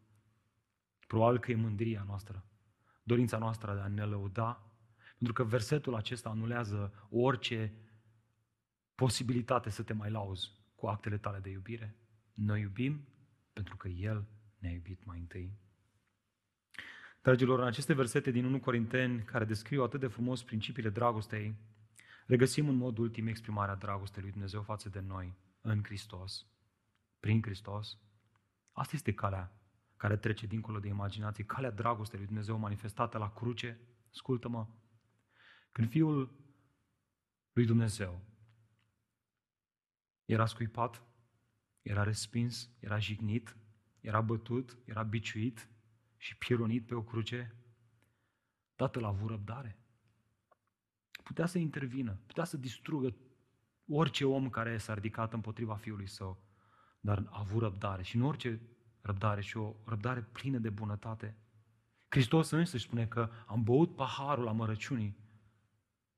[1.07, 2.45] Probabil că e mândria noastră
[3.05, 4.75] dorința noastră de a ne lăuda,
[5.17, 7.73] pentru că versetul acesta anulează orice
[8.95, 11.97] posibilitate să te mai lauzi cu actele tale de iubire.
[12.35, 13.09] Noi iubim
[13.53, 14.27] pentru că El
[14.59, 15.59] ne-a iubit mai întâi.
[17.23, 21.55] Dragilor, în aceste versete din 1 Corinteni, care descriu atât de frumos principiile dragostei,
[22.27, 26.47] regăsim în mod ultim exprimarea dragostei lui Dumnezeu față de noi, în Hristos,
[27.21, 27.99] prin Hristos.
[28.73, 29.64] Asta este calea
[30.05, 33.81] care trece dincolo de imaginație, calea dragostei lui Dumnezeu manifestată la cruce,
[34.11, 34.67] ascultă-mă,
[35.73, 36.37] când Fiul
[37.53, 38.21] lui Dumnezeu
[40.25, 41.03] era scuipat,
[41.83, 43.57] era respins, era jignit,
[44.01, 45.69] era bătut, era biciuit
[46.17, 47.55] și pironit pe o cruce,
[48.75, 49.79] Tatăl a avut răbdare.
[51.23, 53.17] Putea să intervină, putea să distrugă
[53.89, 56.45] orice om care s-a ridicat împotriva fiului său,
[57.01, 58.74] dar a avut răbdare și nu orice
[59.05, 61.37] răbdare, și o răbdare plină de bunătate.
[62.09, 65.17] Hristos însă spune că am băut paharul amărăciunii.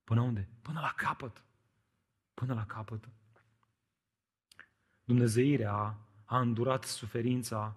[0.05, 0.49] Până unde?
[0.63, 1.45] Până la capăt.
[2.35, 3.09] Până la capăt.
[5.05, 7.77] Dumnezeirea a îndurat suferința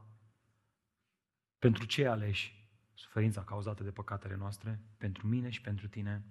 [1.59, 6.23] pentru cei aleși, suferința cauzată de păcatele noastre, pentru mine și pentru tine.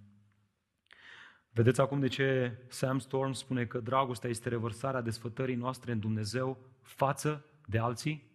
[1.51, 6.59] Vedeți acum de ce Sam Storm spune că dragostea este revărsarea desfătării noastre în Dumnezeu
[6.83, 8.29] față de alții?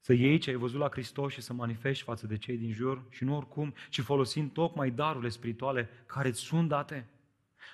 [0.00, 3.02] Să iei ce ai văzut la Hristos și să manifesti față de cei din jur
[3.10, 7.08] și nu oricum, ci folosind tocmai darurile spirituale care îți sunt date.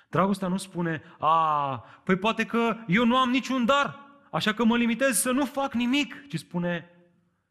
[0.09, 3.99] Dragostea nu spune, a, păi poate că eu nu am niciun dar,
[4.31, 6.89] așa că mă limitez să nu fac nimic, ci spune,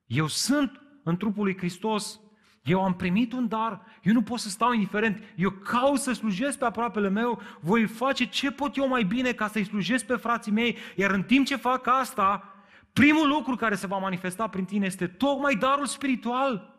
[0.07, 2.21] eu sunt în trupul lui Hristos,
[2.63, 6.59] eu am primit un dar, eu nu pot să stau indiferent, eu caut să slujesc
[6.59, 10.53] pe aproapele meu, voi face ce pot eu mai bine ca să-i slujesc pe frații
[10.53, 12.54] mei, iar în timp ce fac asta,
[12.95, 16.75] primul lucru care se va manifesta prin tine este tocmai darul spiritual.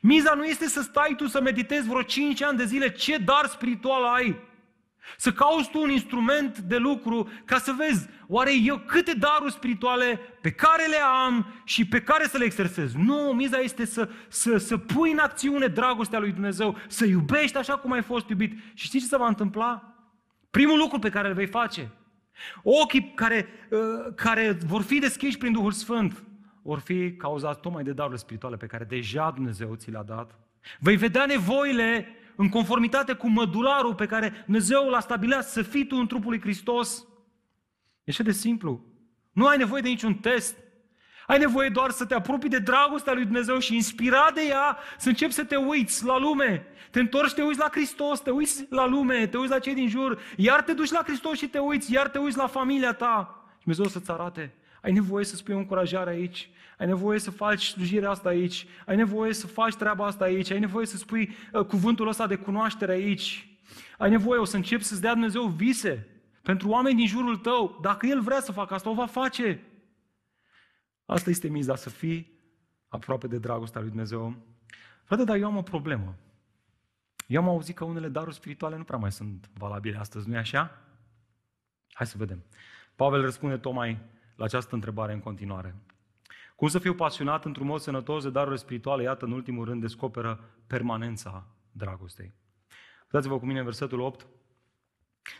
[0.00, 3.46] Miza nu este să stai tu să meditezi vreo 5 ani de zile ce dar
[3.46, 4.36] spiritual ai.
[5.16, 10.20] Să cauți tu un instrument de lucru ca să vezi, oare eu câte daruri spirituale
[10.40, 12.94] pe care le am și pe care să le exersez.
[12.94, 17.76] Nu, miza este să, să, să pui în acțiune dragostea lui Dumnezeu, să iubești așa
[17.76, 18.52] cum ai fost iubit.
[18.74, 19.94] Și știi ce se va întâmpla?
[20.50, 21.90] Primul lucru pe care îl vei face,
[22.62, 26.24] ochii care, uh, care vor fi deschiși prin Duhul Sfânt,
[26.62, 30.38] vor fi cauzați tocmai de darurile spirituale pe care deja Dumnezeu ți le-a dat.
[30.80, 32.06] Vei vedea nevoile
[32.36, 36.40] în conformitate cu mădularul pe care Dumnezeu l-a stabilit să fii tu în trupul lui
[36.40, 37.06] Hristos.
[38.04, 38.84] E așa de simplu.
[39.32, 40.56] Nu ai nevoie de niciun test.
[41.26, 45.08] Ai nevoie doar să te apropii de dragostea lui Dumnezeu și inspirat de ea să
[45.08, 46.66] începi să te uiți la lume.
[46.90, 49.88] Te întorci, te uiți la Hristos, te uiți la lume, te uiți la cei din
[49.88, 53.44] jur, iar te duci la Hristos și te uiți, iar te uiți la familia ta.
[53.50, 54.54] Și Dumnezeu să-ți arate.
[54.82, 58.96] Ai nevoie să spui o încurajare aici, ai nevoie să faci slujirea asta aici, ai
[58.96, 62.92] nevoie să faci treaba asta aici, ai nevoie să spui uh, cuvântul ăsta de cunoaștere
[62.92, 63.48] aici,
[63.98, 66.08] ai nevoie o să începi să-ți dea Dumnezeu vise
[66.42, 67.78] pentru oameni din jurul tău.
[67.82, 69.60] Dacă El vrea să facă asta, o va face.
[71.04, 72.32] Asta este miza, să fii
[72.88, 74.36] aproape de dragostea lui Dumnezeu.
[75.04, 76.16] Frate, dar eu am o problemă.
[77.26, 80.78] Eu am auzit că unele daruri spirituale nu prea mai sunt valabile astăzi, nu-i așa?
[81.92, 82.44] Hai să vedem.
[82.96, 84.00] Pavel răspunde tocmai
[84.36, 85.74] la această întrebare în continuare.
[86.56, 89.02] Cum să fiu pasionat într-un mod sănătos de darurile spirituale?
[89.02, 92.34] Iată, în ultimul rând, descoperă permanența dragostei.
[93.02, 94.26] Uitați-vă cu mine în versetul 8.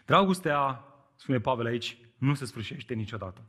[0.07, 0.85] Dragostea,
[1.15, 3.45] spune Pavel aici, nu se sfârșește niciodată.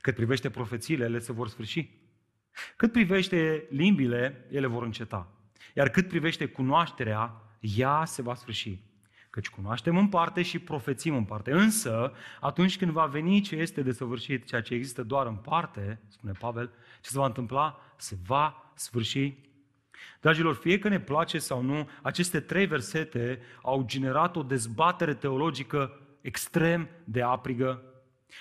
[0.00, 1.90] Cât privește profețiile, ele se vor sfârși.
[2.76, 5.32] Cât privește limbile, ele vor înceta.
[5.74, 8.78] Iar cât privește cunoașterea, ea se va sfârși.
[9.30, 11.52] Căci cunoaștem în parte și profețim în parte.
[11.52, 16.32] Însă, atunci când va veni ce este desăvârșit, ceea ce există doar în parte, spune
[16.38, 16.70] Pavel,
[17.00, 17.94] ce se va întâmpla?
[17.96, 19.34] Se va sfârși.
[20.20, 26.00] Dragilor, fie că ne place sau nu, aceste trei versete au generat o dezbatere teologică
[26.20, 27.82] extrem de aprigă,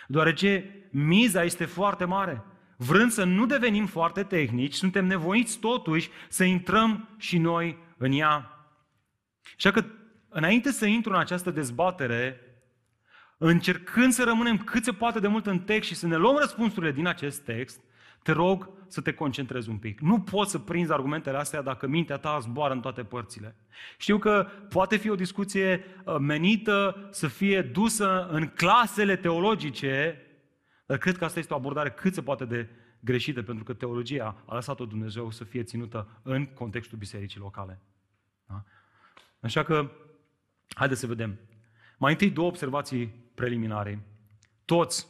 [0.07, 2.43] deoarece miza este foarte mare.
[2.77, 8.49] Vrând să nu devenim foarte tehnici, suntem nevoiți totuși să intrăm și noi în ea.
[9.55, 9.85] Așa că
[10.29, 12.41] înainte să intru în această dezbatere,
[13.37, 16.91] încercând să rămânem cât se poate de mult în text și să ne luăm răspunsurile
[16.91, 17.79] din acest text,
[18.24, 19.99] te rog să te concentrezi un pic.
[19.99, 23.55] Nu poți să prinzi argumentele astea dacă mintea ta zboară în toate părțile.
[23.97, 30.21] Știu că poate fi o discuție uh, menită să fie dusă în clasele teologice,
[30.86, 32.69] dar cred că asta este o abordare cât se poate de
[32.99, 37.82] greșită, pentru că teologia a lăsat-o Dumnezeu să fie ținută în contextul bisericii locale.
[38.47, 38.63] Da?
[39.39, 39.91] Așa că
[40.74, 41.39] Haideți să vedem.
[41.97, 44.03] Mai întâi două observații preliminare.
[44.65, 45.07] Toți,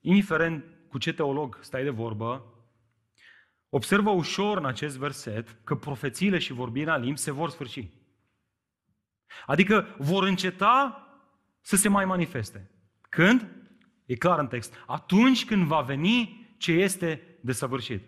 [0.00, 2.44] indiferent cu ce teolog stai de vorbă,
[3.76, 7.88] observă ușor în acest verset că profețiile și vorbirea limbi se vor sfârși.
[9.46, 11.06] Adică vor înceta
[11.60, 12.70] să se mai manifeste.
[13.08, 13.46] Când?
[14.06, 14.74] E clar în text.
[14.86, 18.02] Atunci când va veni ce este desăvârșit.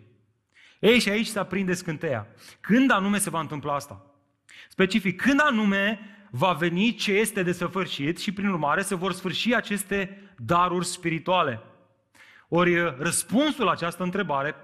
[0.79, 2.27] Ei, și aici se aprinde scânteia.
[2.59, 4.05] Când anume se va întâmpla asta?
[4.69, 5.99] Specific, când anume
[6.31, 11.61] va veni ce este de săvârșit și prin urmare se vor sfârși aceste daruri spirituale.
[12.47, 14.55] Ori răspunsul la această întrebare,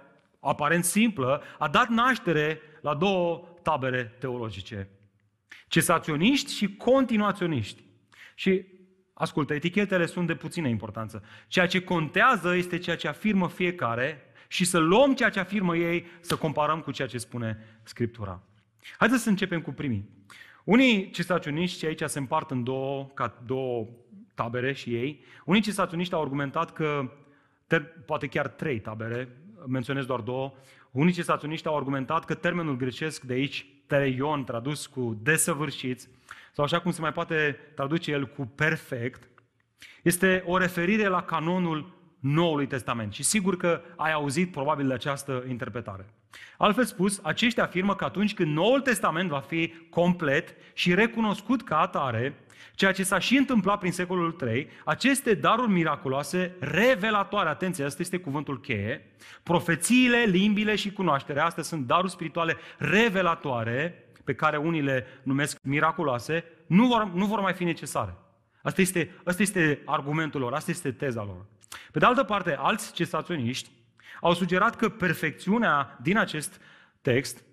[0.50, 4.90] aparent simplă, a dat naștere la două tabere teologice.
[5.68, 7.84] Cesaționiști și continuaționiști.
[8.36, 8.66] Și
[9.18, 11.24] Ascultă, etichetele sunt de puțină importanță.
[11.48, 16.06] Ceea ce contează este ceea ce afirmă fiecare și să luăm ceea ce afirmă ei,
[16.20, 18.42] să comparăm cu ceea ce spune Scriptura.
[18.98, 20.10] Haideți să începem cu primii.
[20.64, 23.88] Unii cisacioniști aici se împart în două, ca două
[24.34, 25.24] tabere și ei.
[25.46, 27.12] Unii cisacioniști au argumentat că,
[27.68, 29.38] ter- poate chiar trei tabere,
[29.68, 30.54] menționez doar două,
[30.92, 36.10] unii cisacioniști au argumentat că termenul grecesc de aici, tereion, tradus cu desăvârșiți,
[36.54, 39.30] sau așa cum se mai poate traduce el cu perfect,
[40.04, 43.14] este o referire la canonul Noului Testament.
[43.14, 46.06] Și sigur că ai auzit probabil de această interpretare.
[46.58, 51.80] Altfel spus, aceștia afirmă că atunci când Noul Testament va fi complet și recunoscut ca
[51.80, 58.02] atare, ceea ce s-a și întâmplat prin secolul 3, aceste daruri miraculoase, revelatoare, atenție, asta
[58.02, 64.82] este cuvântul cheie, profețiile, limbile și cunoașterea, astea sunt daruri spirituale revelatoare, pe care unii
[64.82, 68.16] le numesc miraculoase, nu vor, nu vor mai fi necesare.
[68.64, 71.46] Asta este, asta este argumentul lor, asta este teza lor.
[71.92, 73.70] Pe de altă parte, alți cesaționiști
[74.22, 76.62] au sugerat că perfecțiunea din acest
[77.02, 77.44] text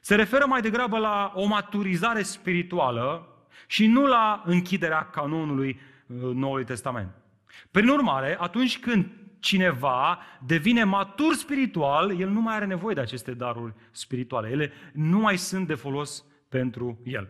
[0.00, 3.28] se referă mai degrabă la o maturizare spirituală
[3.66, 7.10] și nu la închiderea canonului uh, Noului Testament.
[7.70, 9.06] Prin urmare, atunci când
[9.40, 14.48] cineva devine matur spiritual, el nu mai are nevoie de aceste daruri spirituale.
[14.48, 17.28] Ele nu mai sunt de folos pentru el.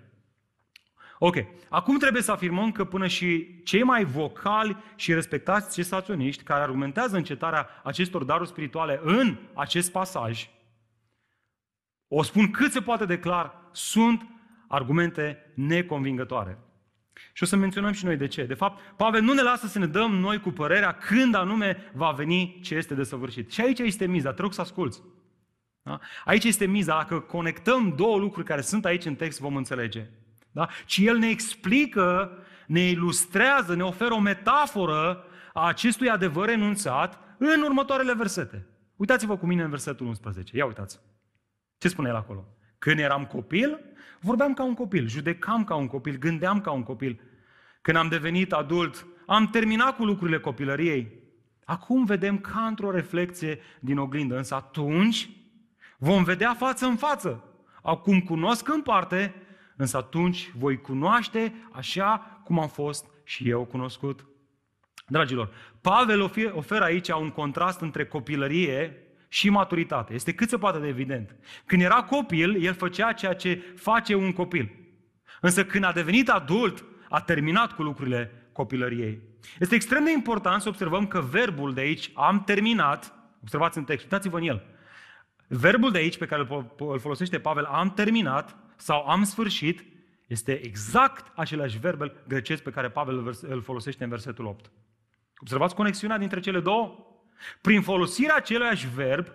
[1.18, 1.36] Ok,
[1.68, 7.16] acum trebuie să afirmăm că până și cei mai vocali și respectați cesaționiști care argumentează
[7.16, 10.48] încetarea acestor daruri spirituale în acest pasaj,
[12.08, 14.26] o spun cât se poate de clar, sunt
[14.68, 16.58] argumente neconvingătoare.
[17.32, 18.44] Și o să menționăm și noi de ce.
[18.44, 22.10] De fapt, Pavel nu ne lasă să ne dăm noi cu părerea când anume va
[22.10, 23.52] veni ce este desăvârșit.
[23.52, 25.02] Și aici este miza, te rog să asculți.
[25.82, 26.00] Da?
[26.24, 30.06] Aici este miza, dacă conectăm două lucruri care sunt aici în text, vom înțelege.
[30.50, 30.68] Da?
[30.86, 37.62] Ci el ne explică, ne ilustrează, ne oferă o metaforă a acestui adevăr enunțat în
[37.62, 38.66] următoarele versete.
[38.96, 40.56] Uitați-vă cu mine în versetul 11.
[40.56, 41.00] Ia uitați.
[41.78, 42.57] Ce spune el acolo?
[42.78, 43.80] Când eram copil,
[44.20, 47.20] vorbeam ca un copil, judecam ca un copil, gândeam ca un copil.
[47.80, 51.12] Când am devenit adult, am terminat cu lucrurile copilăriei.
[51.64, 55.30] Acum vedem ca într-o reflexie din oglindă, însă atunci
[55.98, 57.44] vom vedea față în față.
[57.82, 59.34] Acum cunosc în parte,
[59.76, 64.26] însă atunci voi cunoaște așa cum am fost și eu cunoscut.
[65.06, 65.50] Dragilor,
[65.80, 66.22] Pavel
[66.52, 70.14] oferă aici un contrast între copilărie și maturitate.
[70.14, 71.36] Este cât se poate de evident.
[71.66, 74.70] Când era copil, el făcea ceea ce face un copil.
[75.40, 79.20] Însă când a devenit adult, a terminat cu lucrurile copilăriei.
[79.58, 84.04] Este extrem de important să observăm că verbul de aici, am terminat, observați în text,
[84.04, 84.62] uitați-vă în el,
[85.48, 86.46] verbul de aici pe care
[86.78, 89.84] îl folosește Pavel, am terminat sau am sfârșit,
[90.26, 94.70] este exact același verb grecesc pe care Pavel îl folosește în versetul 8.
[95.38, 97.07] Observați conexiunea dintre cele două?
[97.60, 99.26] Prin folosirea aceluiași verb,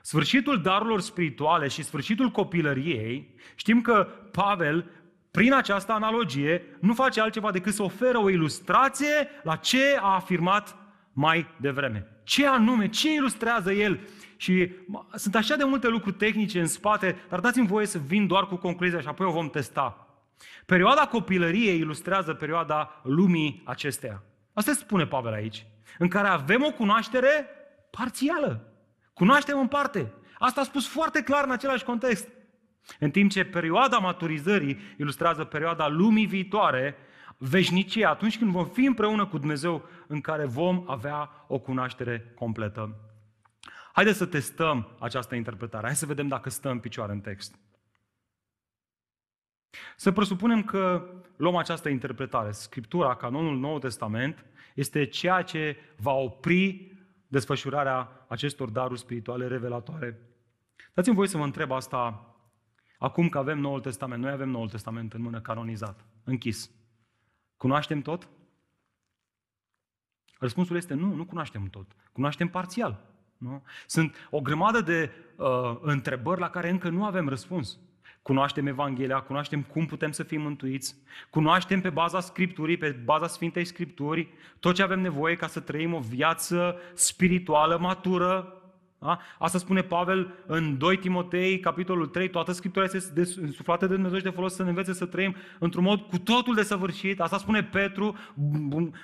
[0.00, 4.90] sfârșitul darurilor spirituale și sfârșitul copilăriei, știm că Pavel,
[5.30, 10.76] prin această analogie, nu face altceva decât să oferă o ilustrație la ce a afirmat
[11.12, 12.06] mai devreme.
[12.24, 14.00] Ce anume, ce ilustrează el?
[14.36, 14.72] Și
[15.14, 18.56] sunt așa de multe lucruri tehnice în spate, dar dați-mi voie să vin doar cu
[18.56, 20.06] concluzia și apoi o vom testa.
[20.66, 24.22] Perioada copilăriei ilustrează perioada lumii acesteia.
[24.52, 25.66] Asta spune Pavel aici
[25.98, 27.46] în care avem o cunoaștere
[27.90, 28.72] parțială.
[29.12, 30.12] Cunoaștem în parte.
[30.38, 32.28] Asta a spus foarte clar în același context.
[32.98, 36.96] În timp ce perioada maturizării ilustrează perioada lumii viitoare,
[37.38, 42.96] veșnicie, atunci când vom fi împreună cu Dumnezeu, în care vom avea o cunoaștere completă.
[43.92, 45.86] Haideți să testăm această interpretare.
[45.86, 47.54] Hai să vedem dacă stă în picioare în text.
[49.96, 51.06] Să presupunem că
[51.36, 52.50] luăm această interpretare.
[52.50, 54.44] Scriptura, canonul Nou Testament,
[54.74, 56.92] este ceea ce va opri
[57.26, 60.20] desfășurarea acestor daruri spirituale revelatoare.
[60.94, 62.26] Dați-mi voi să mă întreb asta
[62.98, 64.22] acum că avem Noul Testament.
[64.22, 66.70] Noi avem Noul Testament în mână canonizat, închis.
[67.56, 68.28] Cunoaștem tot?
[70.38, 71.86] Răspunsul este nu, nu cunoaștem tot.
[72.12, 73.12] Cunoaștem parțial.
[73.36, 73.62] Nu?
[73.86, 77.78] Sunt o grămadă de uh, întrebări la care încă nu avem răspuns.
[78.22, 80.96] Cunoaștem Evanghelia, cunoaștem cum putem să fim mântuiți,
[81.30, 84.28] cunoaștem pe baza Scripturii, pe baza Sfintei Scripturi,
[84.60, 88.56] tot ce avem nevoie ca să trăim o viață spirituală matură.
[88.98, 89.18] Da?
[89.38, 94.24] Asta spune Pavel în 2 Timotei, capitolul 3, toată Scriptura este însuflată de Dumnezeu și
[94.24, 97.20] de folos să ne învețe să trăim într-un mod cu totul desăvârșit.
[97.20, 98.16] Asta spune Petru,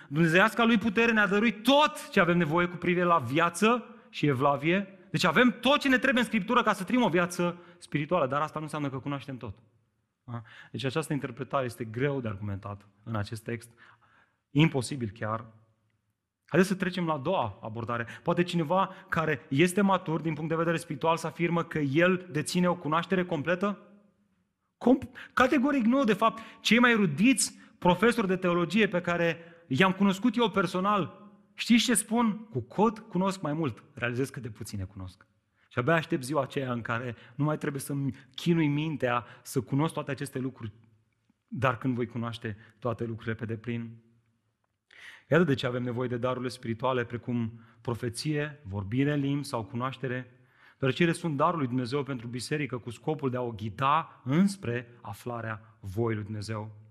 [0.08, 4.97] Dumnezeiasca lui putere ne-a dăruit tot ce avem nevoie cu privire la viață și evlavie.
[5.10, 8.40] Deci avem tot ce ne trebuie în Scriptură ca să trăim o viață spirituală, dar
[8.40, 9.54] asta nu înseamnă că cunoaștem tot.
[10.70, 13.70] Deci această interpretare este greu de argumentat în acest text.
[14.50, 15.44] imposibil chiar.
[16.46, 18.06] Haideți să trecem la a doua abordare.
[18.22, 22.68] Poate cineva care este matur din punct de vedere spiritual să afirmă că el deține
[22.68, 23.78] o cunoaștere completă?
[24.78, 30.36] Com- categoric nu, de fapt, cei mai erudiți profesori de teologie pe care i-am cunoscut
[30.36, 31.27] eu personal,
[31.58, 32.46] știți ce spun?
[32.50, 35.26] Cu cod cunosc mai mult, realizez cât de puține cunosc.
[35.68, 39.94] Și abia aștept ziua aceea în care nu mai trebuie să-mi chinui mintea să cunosc
[39.94, 40.72] toate aceste lucruri,
[41.48, 44.02] dar când voi cunoaște toate lucrurile pe deplin.
[45.30, 50.30] Iată de ce avem nevoie de darurile spirituale, precum profeție, vorbire în limbi sau cunoaștere,
[50.78, 54.98] deoarece ele sunt darul lui Dumnezeu pentru biserică cu scopul de a o ghida înspre
[55.00, 56.87] aflarea voii lui Dumnezeu.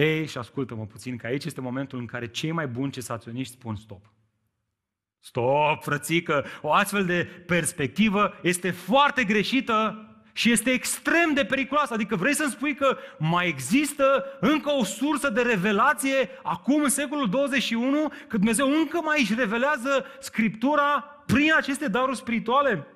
[0.00, 3.76] Ei, și ascultă-mă puțin, că aici este momentul în care cei mai buni cesaționiști spun
[3.76, 4.12] stop.
[5.18, 11.94] Stop, frățică, o astfel de perspectivă este foarte greșită și este extrem de periculoasă.
[11.94, 17.28] Adică vrei să-mi spui că mai există încă o sursă de revelație acum în secolul
[17.28, 22.86] 21, că Dumnezeu încă mai își revelează Scriptura prin aceste daruri spirituale?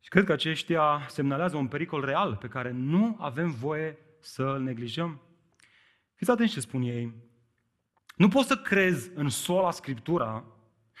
[0.00, 4.60] Și cred că aceștia semnalează un pericol real pe care nu avem voie să îl
[4.60, 5.20] neglijăm.
[6.22, 7.12] Fiți atenți ce spun ei.
[8.16, 10.44] Nu poți să crezi în sola Scriptura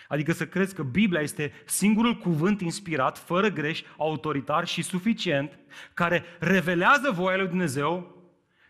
[0.08, 5.58] Adică să crezi că Biblia este singurul cuvânt inspirat, fără greș, autoritar și suficient,
[5.94, 8.16] care revelează voia lui Dumnezeu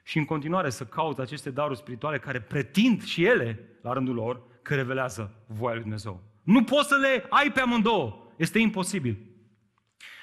[0.03, 4.43] și în continuare să cauți aceste daruri spirituale care pretind și ele, la rândul lor,
[4.63, 6.23] că revelează voia lui Dumnezeu.
[6.43, 8.33] Nu poți să le ai pe amândouă.
[8.37, 9.19] Este imposibil.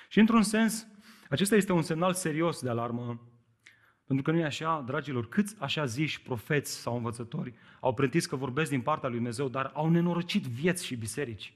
[0.09, 0.88] Și într-un sens,
[1.30, 3.28] acesta este un semnal serios de alarmă
[4.10, 8.36] pentru că nu e așa, dragilor, câți așa ziși profeți sau învățători au pretins că
[8.36, 11.53] vorbesc din partea lui Dumnezeu, dar au nenorocit vieți și biserici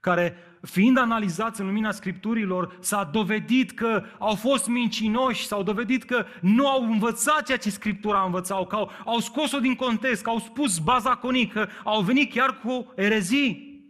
[0.00, 6.26] care, fiind analizați în lumina Scripturilor, s-a dovedit că au fost mincinoși, s-au dovedit că
[6.40, 10.38] nu au învățat ceea ce Scriptura învățau, că au, au scos-o din context, că au
[10.38, 13.80] spus baza conică, au venit chiar cu erezii.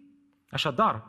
[0.51, 1.03] Așadar,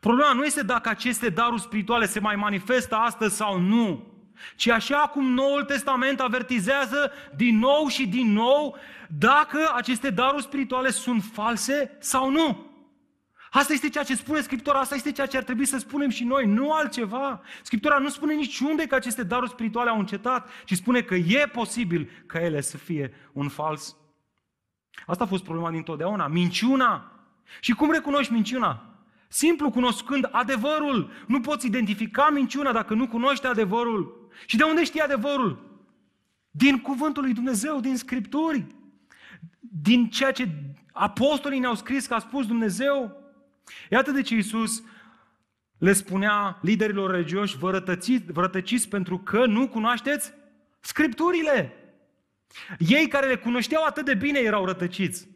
[0.00, 4.15] problema nu este dacă aceste daruri spirituale se mai manifestă astăzi sau nu,
[4.56, 8.76] ci așa cum Noul Testament avertizează din nou și din nou
[9.18, 12.74] dacă aceste daruri spirituale sunt false sau nu.
[13.50, 16.24] Asta este ceea ce spune Scriptura, asta este ceea ce ar trebui să spunem și
[16.24, 17.40] noi, nu altceva.
[17.62, 22.10] Scriptura nu spune niciunde că aceste daruri spirituale au încetat, ci spune că e posibil
[22.26, 23.96] ca ele să fie un fals.
[25.06, 27.12] Asta a fost problema din totdeauna, minciuna.
[27.60, 28.96] Și cum recunoști minciuna?
[29.28, 31.10] Simplu, cunoscând adevărul.
[31.26, 34.25] Nu poți identifica minciuna dacă nu cunoști adevărul.
[34.46, 35.80] Și de unde știi adevărul?
[36.50, 38.66] Din cuvântul lui Dumnezeu, din Scripturi,
[39.60, 40.48] din ceea ce
[40.92, 43.22] apostolii ne-au scris că a spus Dumnezeu.
[43.90, 44.82] Iată de ce Iisus
[45.78, 50.32] le spunea liderilor religioși, vă rătăciți, vă rătăciți pentru că nu cunoașteți
[50.80, 51.72] Scripturile.
[52.78, 55.28] Ei care le cunoșteau atât de bine erau rătăciți.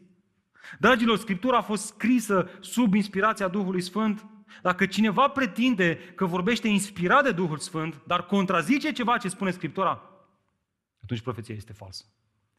[0.79, 4.25] Dragilor, Scriptura a fost scrisă sub inspirația Duhului Sfânt
[4.61, 10.01] dacă cineva pretinde că vorbește inspirat de Duhul Sfânt, dar contrazice ceva ce spune Scriptura,
[11.03, 12.05] atunci profeția este falsă.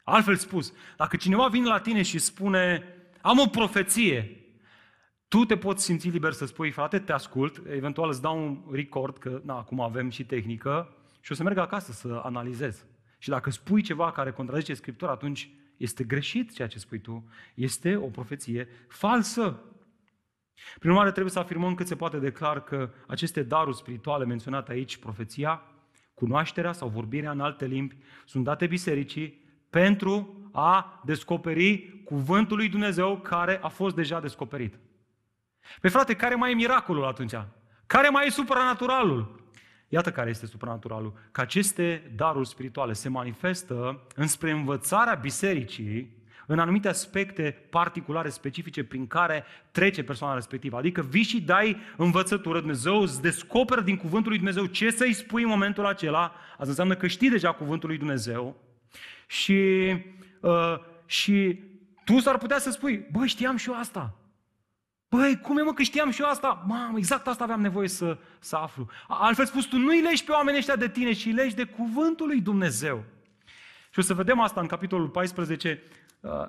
[0.03, 2.83] Altfel spus, dacă cineva vine la tine și spune,
[3.21, 4.37] am o profeție,
[5.27, 9.17] tu te poți simți liber să spui, frate, te ascult, eventual îți dau un record,
[9.17, 12.85] că na, acum avem și tehnică, și o să merg acasă să analizez.
[13.17, 17.95] Și dacă spui ceva care contrazice Scriptura, atunci este greșit ceea ce spui tu, este
[17.95, 19.59] o profeție falsă.
[20.79, 24.71] Prin urmare, trebuie să afirmăm cât se poate de clar că aceste daruri spirituale menționate
[24.71, 25.61] aici, profeția,
[26.13, 33.17] cunoașterea sau vorbirea în alte limbi, sunt date bisericii pentru a descoperi cuvântul lui Dumnezeu
[33.17, 34.79] care a fost deja descoperit.
[35.81, 37.33] Pe frate, care mai e miracolul atunci?
[37.85, 39.41] Care mai e supranaturalul?
[39.87, 41.13] Iată care este supranaturalul.
[41.31, 49.07] Că aceste daruri spirituale se manifestă înspre învățarea bisericii în anumite aspecte particulare, specifice, prin
[49.07, 50.77] care trece persoana respectivă.
[50.77, 55.43] Adică vii și dai învățătură, Dumnezeu îți descoperă din cuvântul lui Dumnezeu ce să-i spui
[55.43, 58.55] în momentul acela, asta înseamnă că știi deja cuvântul lui Dumnezeu
[59.27, 59.91] și,
[60.39, 60.75] uh,
[61.05, 61.59] și
[62.05, 64.17] tu s-ar putea să spui, băi, știam și eu asta.
[65.09, 66.63] Băi, cum e mă că știam și eu asta?
[66.67, 68.87] Mamă, exact asta aveam nevoie să, să aflu.
[69.07, 72.27] Altfel spus, tu nu-i legi pe oamenii ăștia de tine, ci îi legi de cuvântul
[72.27, 73.03] lui Dumnezeu.
[73.91, 76.01] Și o să vedem asta în capitolul 14, Uh,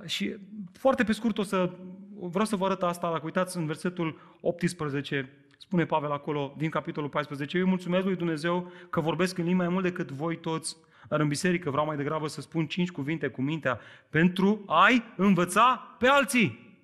[0.05, 0.37] și
[0.73, 1.71] foarte pe scurt o să
[2.15, 7.09] vreau să vă arăt asta, dacă uitați în versetul 18, spune Pavel acolo din capitolul
[7.09, 10.77] 14, eu îi mulțumesc lui Dumnezeu că vorbesc în limba mai mult decât voi toți,
[11.09, 15.97] dar în biserică vreau mai degrabă să spun cinci cuvinte cu mintea pentru a-i învăța
[15.99, 16.77] pe alții.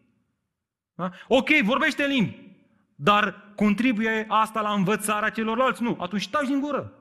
[0.94, 1.10] Da?
[1.28, 2.38] Ok, vorbește în limbi,
[2.94, 5.82] dar contribuie asta la învățarea celorlalți?
[5.82, 5.96] Nu.
[6.00, 6.92] Atunci taci din gură.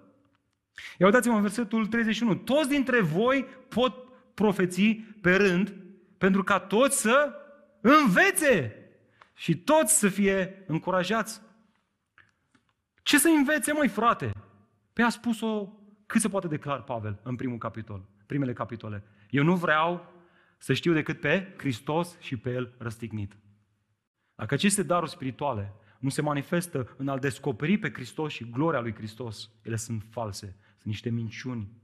[0.97, 2.35] Ia uitați-mă în versetul 31.
[2.35, 4.08] Toți dintre voi pot
[4.39, 5.75] profeții pe rând,
[6.17, 7.33] pentru ca toți să
[7.81, 8.75] învețe
[9.35, 11.41] și toți să fie încurajați.
[13.03, 14.31] Ce să învețe, măi, frate?
[14.93, 15.73] Pe a spus-o
[16.05, 19.03] cât se poate declar Pavel în primul capitol, primele capitole.
[19.29, 20.13] Eu nu vreau
[20.57, 23.37] să știu decât pe Hristos și pe El răstignit.
[24.35, 28.93] Dacă aceste daruri spirituale nu se manifestă în a descoperi pe Hristos și gloria lui
[28.93, 31.78] Hristos, ele sunt false, sunt niște minciuni.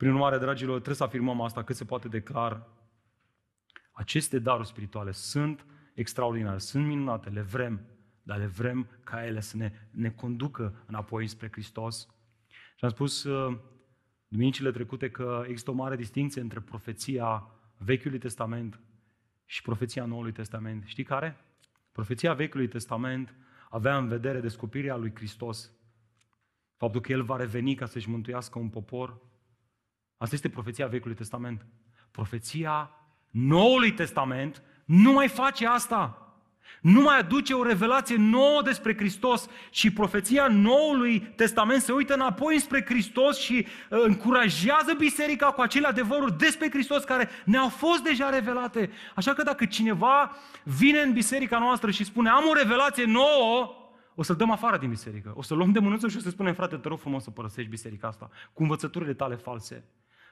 [0.00, 2.66] Prin urmare, dragilor, trebuie să afirmăm asta cât se poate declar.
[3.92, 7.80] Aceste daruri spirituale sunt extraordinare, sunt minunate, le vrem,
[8.22, 12.08] dar le vrem ca ele să ne, ne conducă înapoi spre Hristos.
[12.76, 13.58] Și am spus uh,
[14.28, 17.46] duminicile trecute că există o mare distinție între profeția
[17.76, 18.80] Vechiului Testament
[19.44, 20.84] și profeția Noului Testament.
[20.86, 21.36] Știi care?
[21.92, 23.34] Profeția Vechiului Testament
[23.70, 25.72] avea în vedere descoperirea lui Hristos.
[26.76, 29.28] Faptul că El va reveni ca să-și mântuiască un popor.
[30.22, 31.66] Asta este profeția Vechiului Testament.
[32.10, 32.90] Profeția
[33.30, 36.34] Noului Testament nu mai face asta.
[36.80, 42.58] Nu mai aduce o revelație nouă despre Hristos și profeția Noului Testament se uită înapoi
[42.58, 48.30] spre Hristos și uh, încurajează biserica cu acele adevăruri despre Hristos care ne-au fost deja
[48.30, 48.90] revelate.
[49.14, 53.74] Așa că dacă cineva vine în biserica noastră și spune am o revelație nouă,
[54.14, 55.32] o să-l dăm afară din biserică.
[55.34, 57.70] O să luăm de mânuță și o să spunem, frate, te rog frumos să părăsești
[57.70, 59.84] biserica asta cu învățăturile tale false.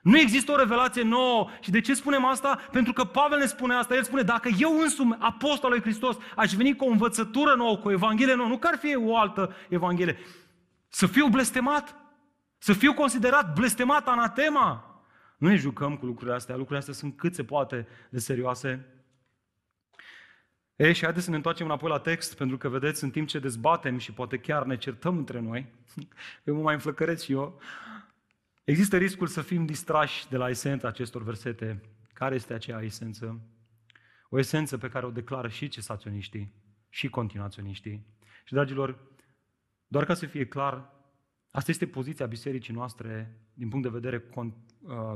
[0.03, 1.49] Nu există o revelație nouă.
[1.61, 2.61] Și de ce spunem asta?
[2.73, 3.95] Pentru că Pavel ne spune asta.
[3.95, 7.89] El spune, dacă eu însumi, apostolul lui Hristos, aș veni cu o învățătură nouă, cu
[7.89, 10.19] o evanghelie nouă, nu că ar fi o altă evanghelie,
[10.89, 11.97] să fiu blestemat,
[12.59, 15.03] să fiu considerat blestemat, anatema.
[15.37, 16.55] Nu ne jucăm cu lucrurile astea.
[16.55, 18.87] Lucrurile astea sunt cât se poate de serioase.
[20.77, 23.39] Ei, și haideți să ne întoarcem înapoi la text, pentru că, vedeți, în timp ce
[23.39, 25.67] dezbatem și poate chiar ne certăm între noi,
[26.45, 27.61] eu mă mai înflăcăreț și eu,
[28.69, 31.81] Există riscul să fim distrași de la esența acestor versete.
[32.13, 33.41] Care este aceea esență?
[34.29, 36.55] O esență pe care o declară și cesaționiștii
[36.89, 38.07] și continuaționiștii.
[38.45, 38.99] Și, dragilor,
[39.87, 40.93] doar ca să fie clar,
[41.51, 44.51] asta este poziția bisericii noastre din punct de vedere uh,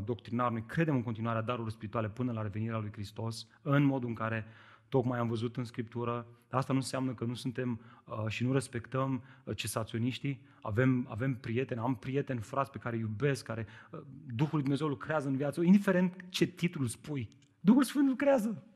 [0.05, 0.50] doctrinar.
[0.50, 4.46] Noi credem în continuarea darurilor spirituale până la revenirea lui Hristos, în modul în care
[4.93, 6.26] tocmai am văzut în Scriptură.
[6.51, 10.40] Asta nu înseamnă că nu suntem uh, și nu respectăm uh, cesaționiștii.
[10.61, 15.28] Avem, avem prieteni, am prieteni, frați pe care iubesc, care uh, Duhul lui Dumnezeu lucrează
[15.28, 17.28] în viață, indiferent ce titlu spui.
[17.61, 18.66] Duhul Sfânt lucrează.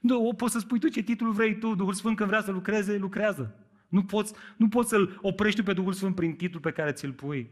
[0.00, 2.50] Nu, o poți să spui tu ce titlu vrei tu, Duhul Sfânt când vrea să
[2.50, 3.54] lucreze, lucrează.
[3.88, 7.50] Nu poți, nu poți să-L oprești pe Duhul Sfânt prin titlul pe care ți-l pui.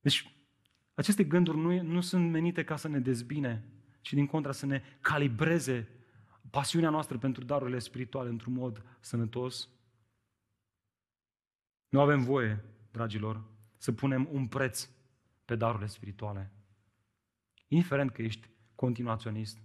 [0.00, 0.34] Deci,
[0.94, 3.64] aceste gânduri nu, nu sunt menite ca să ne dezbine,
[4.00, 5.88] ci din contra să ne calibreze
[6.54, 9.68] pasiunea noastră pentru darurile spirituale într-un mod sănătos.
[11.88, 13.44] Nu avem voie, dragilor,
[13.76, 14.88] să punem un preț
[15.44, 16.52] pe darurile spirituale.
[17.68, 19.58] Indiferent că ești continuaționist,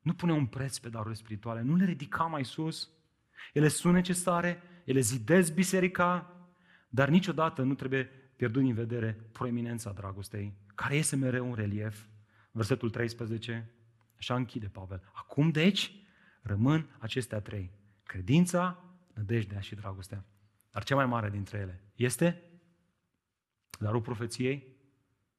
[0.00, 2.90] nu pune un preț pe darurile spirituale, nu le ridica mai sus.
[3.52, 6.36] Ele sunt necesare, ele zidesc biserica,
[6.88, 8.04] dar niciodată nu trebuie
[8.36, 12.04] pierdut din vedere proeminența dragostei, care iese mereu în relief.
[12.50, 13.70] Versetul 13,
[14.16, 15.02] așa închide Pavel.
[15.12, 16.01] Acum, deci,
[16.42, 17.70] rămân acestea trei.
[18.02, 18.84] Credința,
[19.14, 20.24] nădejdea și dragostea.
[20.70, 22.42] Dar cea mai mare dintre ele este
[23.78, 24.66] darul profeției,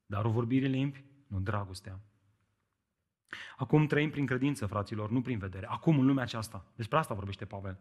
[0.06, 2.00] darul vorbirii limbi, nu dragostea.
[3.56, 5.66] Acum trăim prin credință, fraților, nu prin vedere.
[5.66, 6.64] Acum, în lumea aceasta.
[6.76, 7.78] Despre asta vorbește Pavel.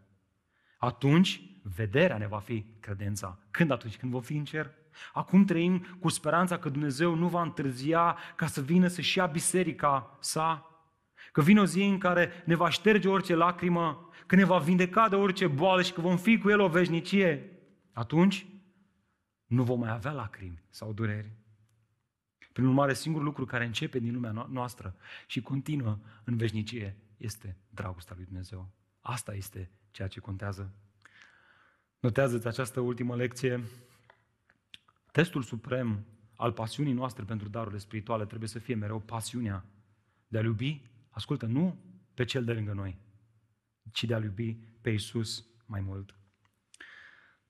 [0.77, 3.39] Atunci, vederea ne va fi credința.
[3.51, 3.97] Când atunci?
[3.97, 4.71] Când vom fi în cer?
[5.13, 10.17] Acum trăim cu speranța că Dumnezeu nu va întârzia ca să vină să-și ia biserica
[10.19, 10.72] sa
[11.33, 15.09] Că vine o zi în care ne va șterge orice lacrimă, că ne va vindeca
[15.09, 17.59] de orice boală și că vom fi cu El o veșnicie,
[17.91, 18.45] atunci
[19.45, 21.31] nu vom mai avea lacrimi sau dureri.
[22.53, 24.95] Prin urmare, singurul lucru care începe din lumea noastră
[25.27, 28.69] și continuă în veșnicie este dragostea lui Dumnezeu.
[28.99, 30.73] Asta este ceea ce contează.
[31.99, 33.63] Notează-ți această ultimă lecție.
[35.11, 36.05] Testul suprem
[36.35, 39.65] al pasiunii noastre pentru darurile spirituale trebuie să fie mereu pasiunea
[40.27, 40.81] de a iubi
[41.15, 41.79] Ascultă, nu
[42.13, 42.97] pe cel de lângă noi,
[43.91, 46.15] ci de a iubi pe Iisus mai mult.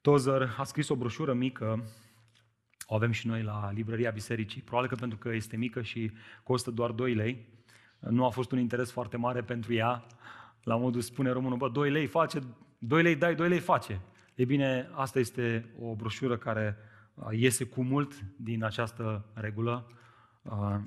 [0.02, 1.84] Tozer a scris o broșură mică,
[2.86, 6.12] o avem și noi la librăria bisericii, probabil că pentru că este mică și
[6.44, 7.48] costă doar 2 lei,
[8.00, 10.06] nu a fost un interes foarte mare pentru ea,
[10.64, 12.40] la modul spune românul, bă, 2 lei face,
[12.78, 14.02] 2 lei dai, 2 lei face.
[14.36, 16.78] E bine, asta este o broșură care
[17.32, 19.88] iese cu mult din această regulă.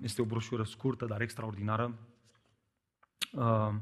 [0.02, 1.98] Este o broșură scurtă, dar extraordinară.
[3.36, 3.74] Uh,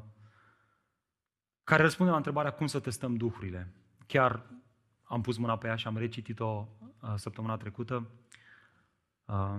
[1.64, 3.72] care răspunde la întrebarea cum să testăm duhurile.
[4.06, 4.46] Chiar
[5.02, 6.68] am pus mâna pe ea și am recitit-o
[7.00, 8.10] uh, săptămâna trecută.
[9.24, 9.58] Uh,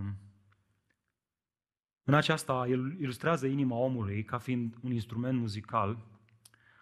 [2.04, 5.98] În aceasta, el ilustrează inima omului ca fiind un instrument muzical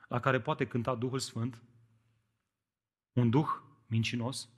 [0.07, 1.61] la care poate cânta Duhul Sfânt,
[3.13, 3.47] un duh
[3.87, 4.49] mincinos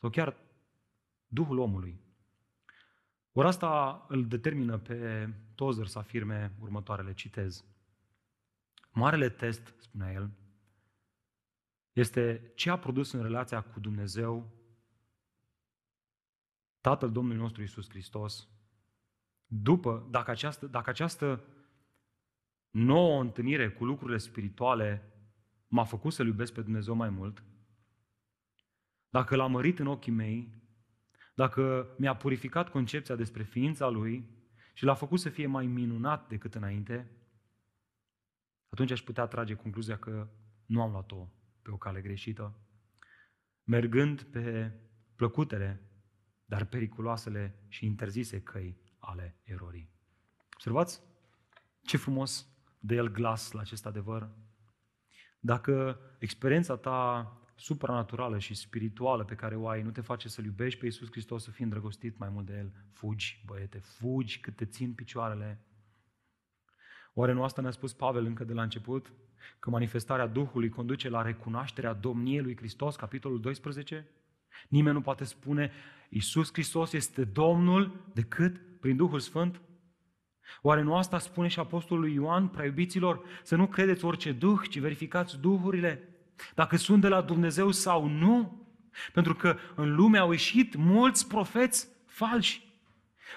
[0.00, 0.36] sau chiar
[1.26, 2.03] Duhul omului.
[3.36, 7.64] Ori asta îl determină pe Tozer să afirme următoarele, citez.
[8.90, 10.30] Marele test, spunea el,
[11.92, 14.50] este ce a produs în relația cu Dumnezeu
[16.80, 18.48] Tatăl Domnului nostru Isus Hristos,
[19.46, 21.44] după, dacă această, dacă această
[22.70, 25.12] nouă întâlnire cu lucrurile spirituale
[25.68, 27.42] m-a făcut să-L iubesc pe Dumnezeu mai mult,
[29.08, 30.62] dacă l-a mărit în ochii mei,
[31.34, 34.28] dacă mi-a purificat concepția despre ființa Lui
[34.74, 37.10] și l-a făcut să fie mai minunat decât înainte,
[38.68, 40.28] atunci aș putea trage concluzia că
[40.66, 41.28] nu am luat-o
[41.62, 42.58] pe o cale greșită,
[43.64, 44.72] mergând pe
[45.16, 45.82] plăcutele,
[46.44, 49.90] dar periculoasele și interzise căi ale erorii.
[50.54, 51.02] Observați
[51.82, 54.30] ce frumos de el glas la acest adevăr.
[55.40, 60.78] Dacă experiența ta supranaturală și spirituală pe care o ai nu te face să-L iubești
[60.78, 64.64] pe Iisus Hristos, să fii îndrăgostit mai mult de El, fugi, băiete, fugi cât te
[64.64, 65.64] țin picioarele.
[67.14, 69.12] Oare nu asta ne-a spus Pavel încă de la început?
[69.58, 74.08] Că manifestarea Duhului conduce la recunoașterea domniei lui Hristos, capitolul 12?
[74.68, 75.72] Nimeni nu poate spune
[76.08, 79.60] Iisus Hristos este Domnul decât prin Duhul Sfânt?
[80.62, 84.78] Oare nu asta spune și Apostolul Ioan, prea iubiților, să nu credeți orice duh, ci
[84.78, 86.13] verificați duhurile,
[86.54, 88.62] dacă sunt de la Dumnezeu sau nu?
[89.12, 92.62] Pentru că în lume au ieșit mulți profeți falși.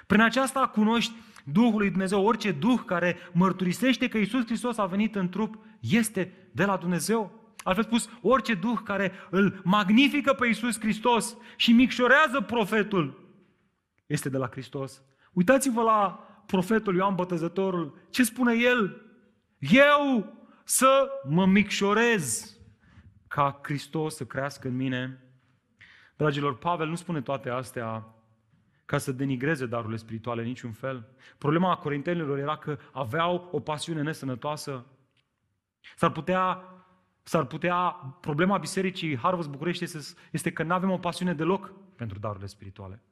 [0.08, 1.14] Prin aceasta cunoști
[1.52, 6.50] Duhul lui Dumnezeu, orice duh care mărturisește că Iisus Hristos a venit în trup, este
[6.52, 7.54] de la Dumnezeu.
[7.64, 13.36] Altfel spus, orice duh care îl magnifică pe Iisus Hristos și micșorează profetul,
[14.06, 15.02] este de la Hristos.
[15.34, 17.98] Uitați-vă la profetul Ioan Bătăzătorul.
[18.10, 19.02] Ce spune el?
[19.60, 20.34] Eu
[20.64, 22.57] să mă micșorez
[23.28, 25.22] ca Hristos să crească în mine.
[26.16, 28.18] Dragilor, Pavel nu spune toate astea
[28.86, 31.08] ca să denigreze darurile spirituale în niciun fel.
[31.38, 34.86] Problema a corintenilor era că aveau o pasiune nesănătoasă.
[35.96, 36.64] S-ar putea,
[37.24, 37.80] s-ar putea,
[38.22, 40.00] problema bisericii Harvest București este,
[40.32, 43.04] este că nu avem o pasiune deloc pentru darurile spirituale.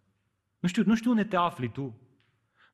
[0.59, 1.99] Nu știu, nu știu unde te afli tu.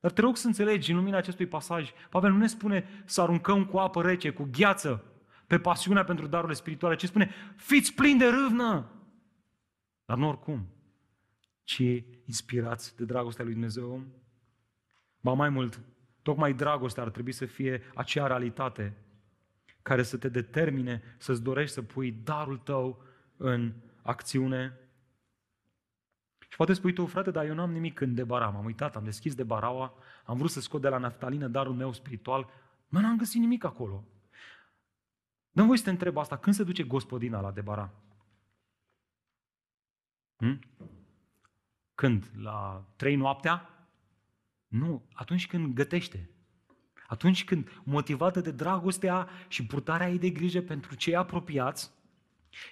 [0.00, 3.64] Dar te rog să înțelegi în lumina acestui pasaj, Pavel nu ne spune să aruncăm
[3.64, 5.11] cu apă rece, cu gheață,
[5.52, 8.90] pe pasiunea pentru darurile spirituale, ci spune, fiți plini de râvnă!
[10.04, 10.68] Dar nu oricum,
[11.62, 11.82] ci
[12.24, 14.02] inspirați de dragostea lui Dumnezeu.
[15.20, 15.80] Ba mai mult,
[16.22, 18.96] tocmai dragostea ar trebui să fie acea realitate
[19.82, 23.02] care să te determine să-ți dorești să pui darul tău
[23.36, 23.72] în
[24.02, 24.78] acțiune
[26.48, 28.48] și poate spui tu, frate, dar eu n-am nimic în debara.
[28.48, 29.94] M-am uitat, am deschis de baraua,
[30.24, 32.48] am vrut să scot de la naftalină darul meu spiritual,
[32.88, 34.04] mă, n-am găsit nimic acolo.
[35.52, 37.92] Dăm voi să te întreb asta, când se duce gospodina la debara?
[40.36, 40.58] Hm?
[41.94, 42.30] Când?
[42.36, 43.68] La trei noaptea?
[44.66, 46.30] Nu, atunci când gătește.
[47.06, 51.92] Atunci când, motivată de dragostea și purtarea ei de grijă pentru cei apropiați,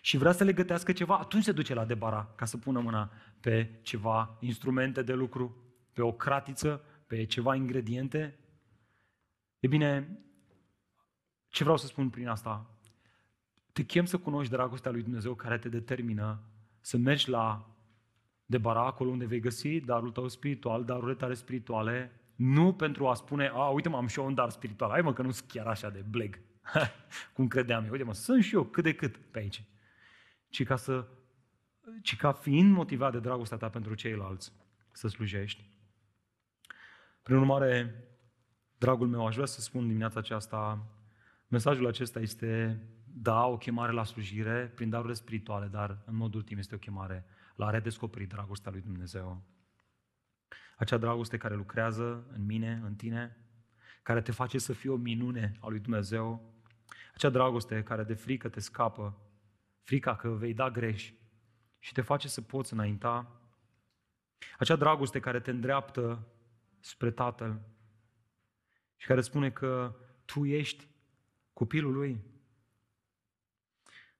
[0.01, 3.13] și vrea să le gătească ceva, atunci se duce la debara ca să pună mâna
[3.41, 5.57] pe ceva instrumente de lucru,
[5.93, 8.39] pe o cratiță, pe ceva ingrediente.
[9.59, 10.19] E bine,
[11.51, 12.71] ce vreau să spun prin asta?
[13.73, 16.43] Te chem să cunoști dragostea lui Dumnezeu care te determină
[16.81, 17.75] să mergi la
[18.47, 23.51] debara acolo unde vei găsi darul tău spiritual, darurile tale spirituale, nu pentru a spune,
[23.55, 25.67] a, uite mă, am și eu un dar spiritual, hai mă că nu sunt chiar
[25.67, 26.41] așa de bleg,
[27.35, 29.65] cum credeam eu, uite mă, sunt și eu cât de cât pe aici,
[30.49, 31.07] ci ca să
[32.03, 34.53] ci ca fiind motivat de dragostea ta pentru ceilalți,
[34.93, 35.69] să slujești.
[37.23, 38.05] Prin urmare,
[38.79, 40.87] dragul meu, aș vrea să spun dimineața aceasta,
[41.51, 46.59] mesajul acesta este, da, o chemare la slujire prin darurile spirituale, dar în mod ultim
[46.59, 47.25] este o chemare
[47.57, 49.43] la a redescoperi dragostea lui Dumnezeu.
[50.77, 53.37] Acea dragoste care lucrează în mine, în tine,
[54.03, 56.55] care te face să fii o minune a lui Dumnezeu,
[57.15, 59.21] acea dragoste care de frică te scapă,
[59.83, 61.13] frica că vei da greș,
[61.79, 63.41] și te face să poți înainta.
[64.59, 66.27] Acea dragoste care te îndreaptă
[66.81, 67.61] spre Tatăl
[68.97, 70.90] și care spune că tu ești
[71.61, 72.21] copilul Lui.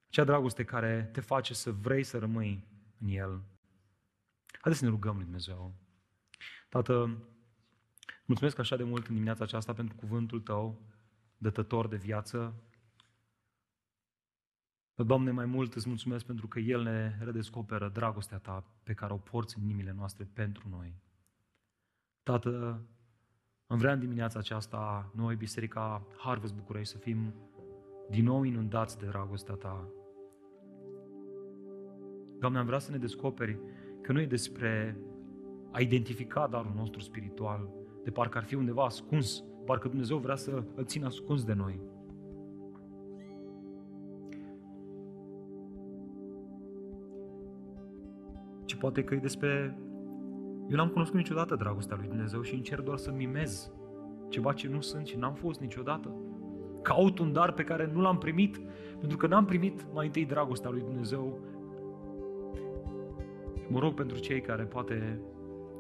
[0.09, 2.69] Acea dragoste care te face să vrei să rămâi
[2.99, 3.43] în El.
[4.53, 5.75] Haideți să ne rugăm lui Dumnezeu.
[6.69, 7.23] Tată,
[8.25, 10.83] mulțumesc așa de mult în dimineața aceasta pentru cuvântul Tău,
[11.39, 12.55] dătător de viață,
[14.95, 19.17] Doamne, mai mult îți mulțumesc pentru că El ne redescoperă dragostea Ta pe care o
[19.17, 20.95] porți în inimile noastre pentru noi.
[22.23, 22.83] Tată,
[23.71, 27.35] Am vrea în dimineața aceasta, noi, Biserica Harvest București, să fim
[28.09, 29.89] din nou inundați de dragostea Ta.
[32.39, 33.59] Doamne, am vrea să ne descoperi
[34.01, 34.97] că nu e despre
[35.71, 37.69] a identifica darul nostru spiritual,
[38.05, 41.81] de parcă ar fi undeva ascuns, parcă Dumnezeu vrea să îl țină ascuns de noi.
[48.65, 49.79] Ci poate că e despre...
[50.71, 53.71] Eu n-am cunoscut niciodată dragostea lui Dumnezeu și încerc doar să mimez
[54.29, 56.15] ceva ce nu sunt și n-am fost niciodată.
[56.83, 58.61] Caut un dar pe care nu l-am primit,
[58.99, 61.39] pentru că n-am primit mai întâi dragostea lui Dumnezeu.
[63.59, 65.21] Și mă rog pentru cei care poate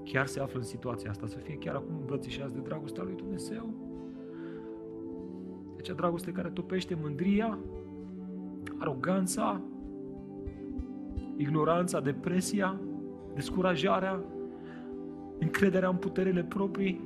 [0.04, 3.74] chiar se află în situația asta, să fie chiar acum îmbrățișați de dragostea lui Dumnezeu.
[5.78, 7.58] Acea dragoste care topește mândria,
[8.78, 9.60] aroganța,
[11.36, 12.80] ignoranța, depresia,
[13.34, 14.24] descurajarea,
[15.40, 17.00] încrederea în puterile proprii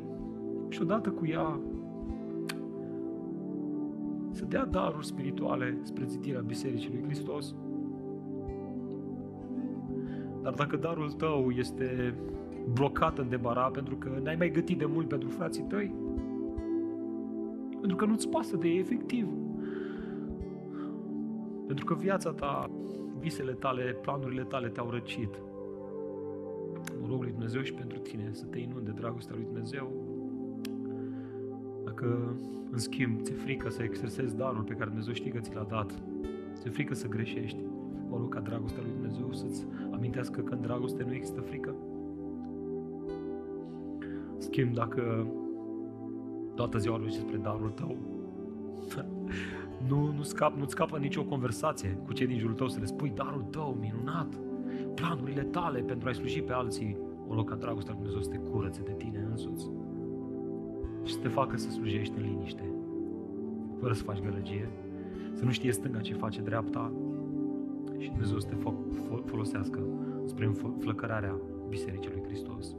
[0.68, 1.60] și odată cu ea
[4.30, 7.54] să dea daruri spirituale spre zidirea Bisericii lui Hristos.
[10.42, 12.14] Dar dacă darul tău este
[12.72, 15.94] blocat în debara pentru că n-ai mai gătit de mult pentru frații tăi,
[17.78, 19.28] pentru că nu-ți pasă de ei efectiv,
[21.66, 22.70] pentru că viața ta,
[23.18, 25.28] visele tale, planurile tale te-au răcit.
[27.14, 29.92] Mă rog lui Dumnezeu și pentru tine să te inunde dragostea lui Dumnezeu.
[31.84, 32.36] Dacă,
[32.70, 36.02] în schimb, ți-e frică să exersezi darul pe care Dumnezeu știe că ți l-a dat,
[36.54, 37.58] ți-e frică să greșești,
[38.08, 41.74] mă rog ca dragostea lui Dumnezeu să-ți amintească că în dragoste nu există frică.
[44.38, 45.26] Schimb, dacă
[46.54, 47.96] toată ziua vorbești despre darul tău,
[49.88, 53.12] nu, nu, scap, nu scapă nicio conversație cu cei din jurul tău să le spui
[53.14, 54.38] darul tău, minunat,
[54.94, 56.96] planurile tale pentru a-i sluji pe alții,
[57.28, 59.70] o loc ca dragostea lui Dumnezeu să te curățe de tine însuți
[61.04, 62.74] și să te facă să slujești în liniște,
[63.80, 64.68] fără să faci gălăgie,
[65.32, 66.92] să nu știe stânga ce face dreapta
[67.98, 68.56] și Dumnezeu să te
[69.24, 69.80] folosească
[70.24, 71.36] spre înflăcărarea
[71.68, 72.74] Bisericii lui Hristos.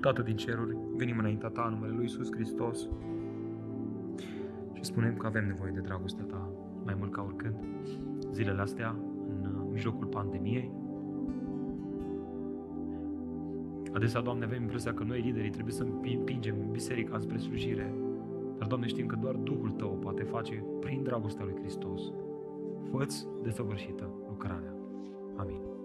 [0.00, 2.88] Tată din ceruri, venim înaintea Ta în numele Lui Iisus Hristos
[4.72, 6.50] și spunem că avem nevoie de dragostea Ta
[6.84, 7.54] mai mult ca oricând.
[8.32, 9.07] Zilele astea, în
[9.78, 10.70] mijlocul pandemiei,
[13.92, 17.94] Adesea, Doamne, avem impresia că noi, liderii, trebuie să împingem biserica spre slujire.
[18.58, 22.00] Dar, Doamne, știm că doar Duhul Tău poate face prin dragostea lui Hristos.
[22.90, 24.74] Fă-ți desăvârșită lucrarea.
[25.36, 25.77] Amin.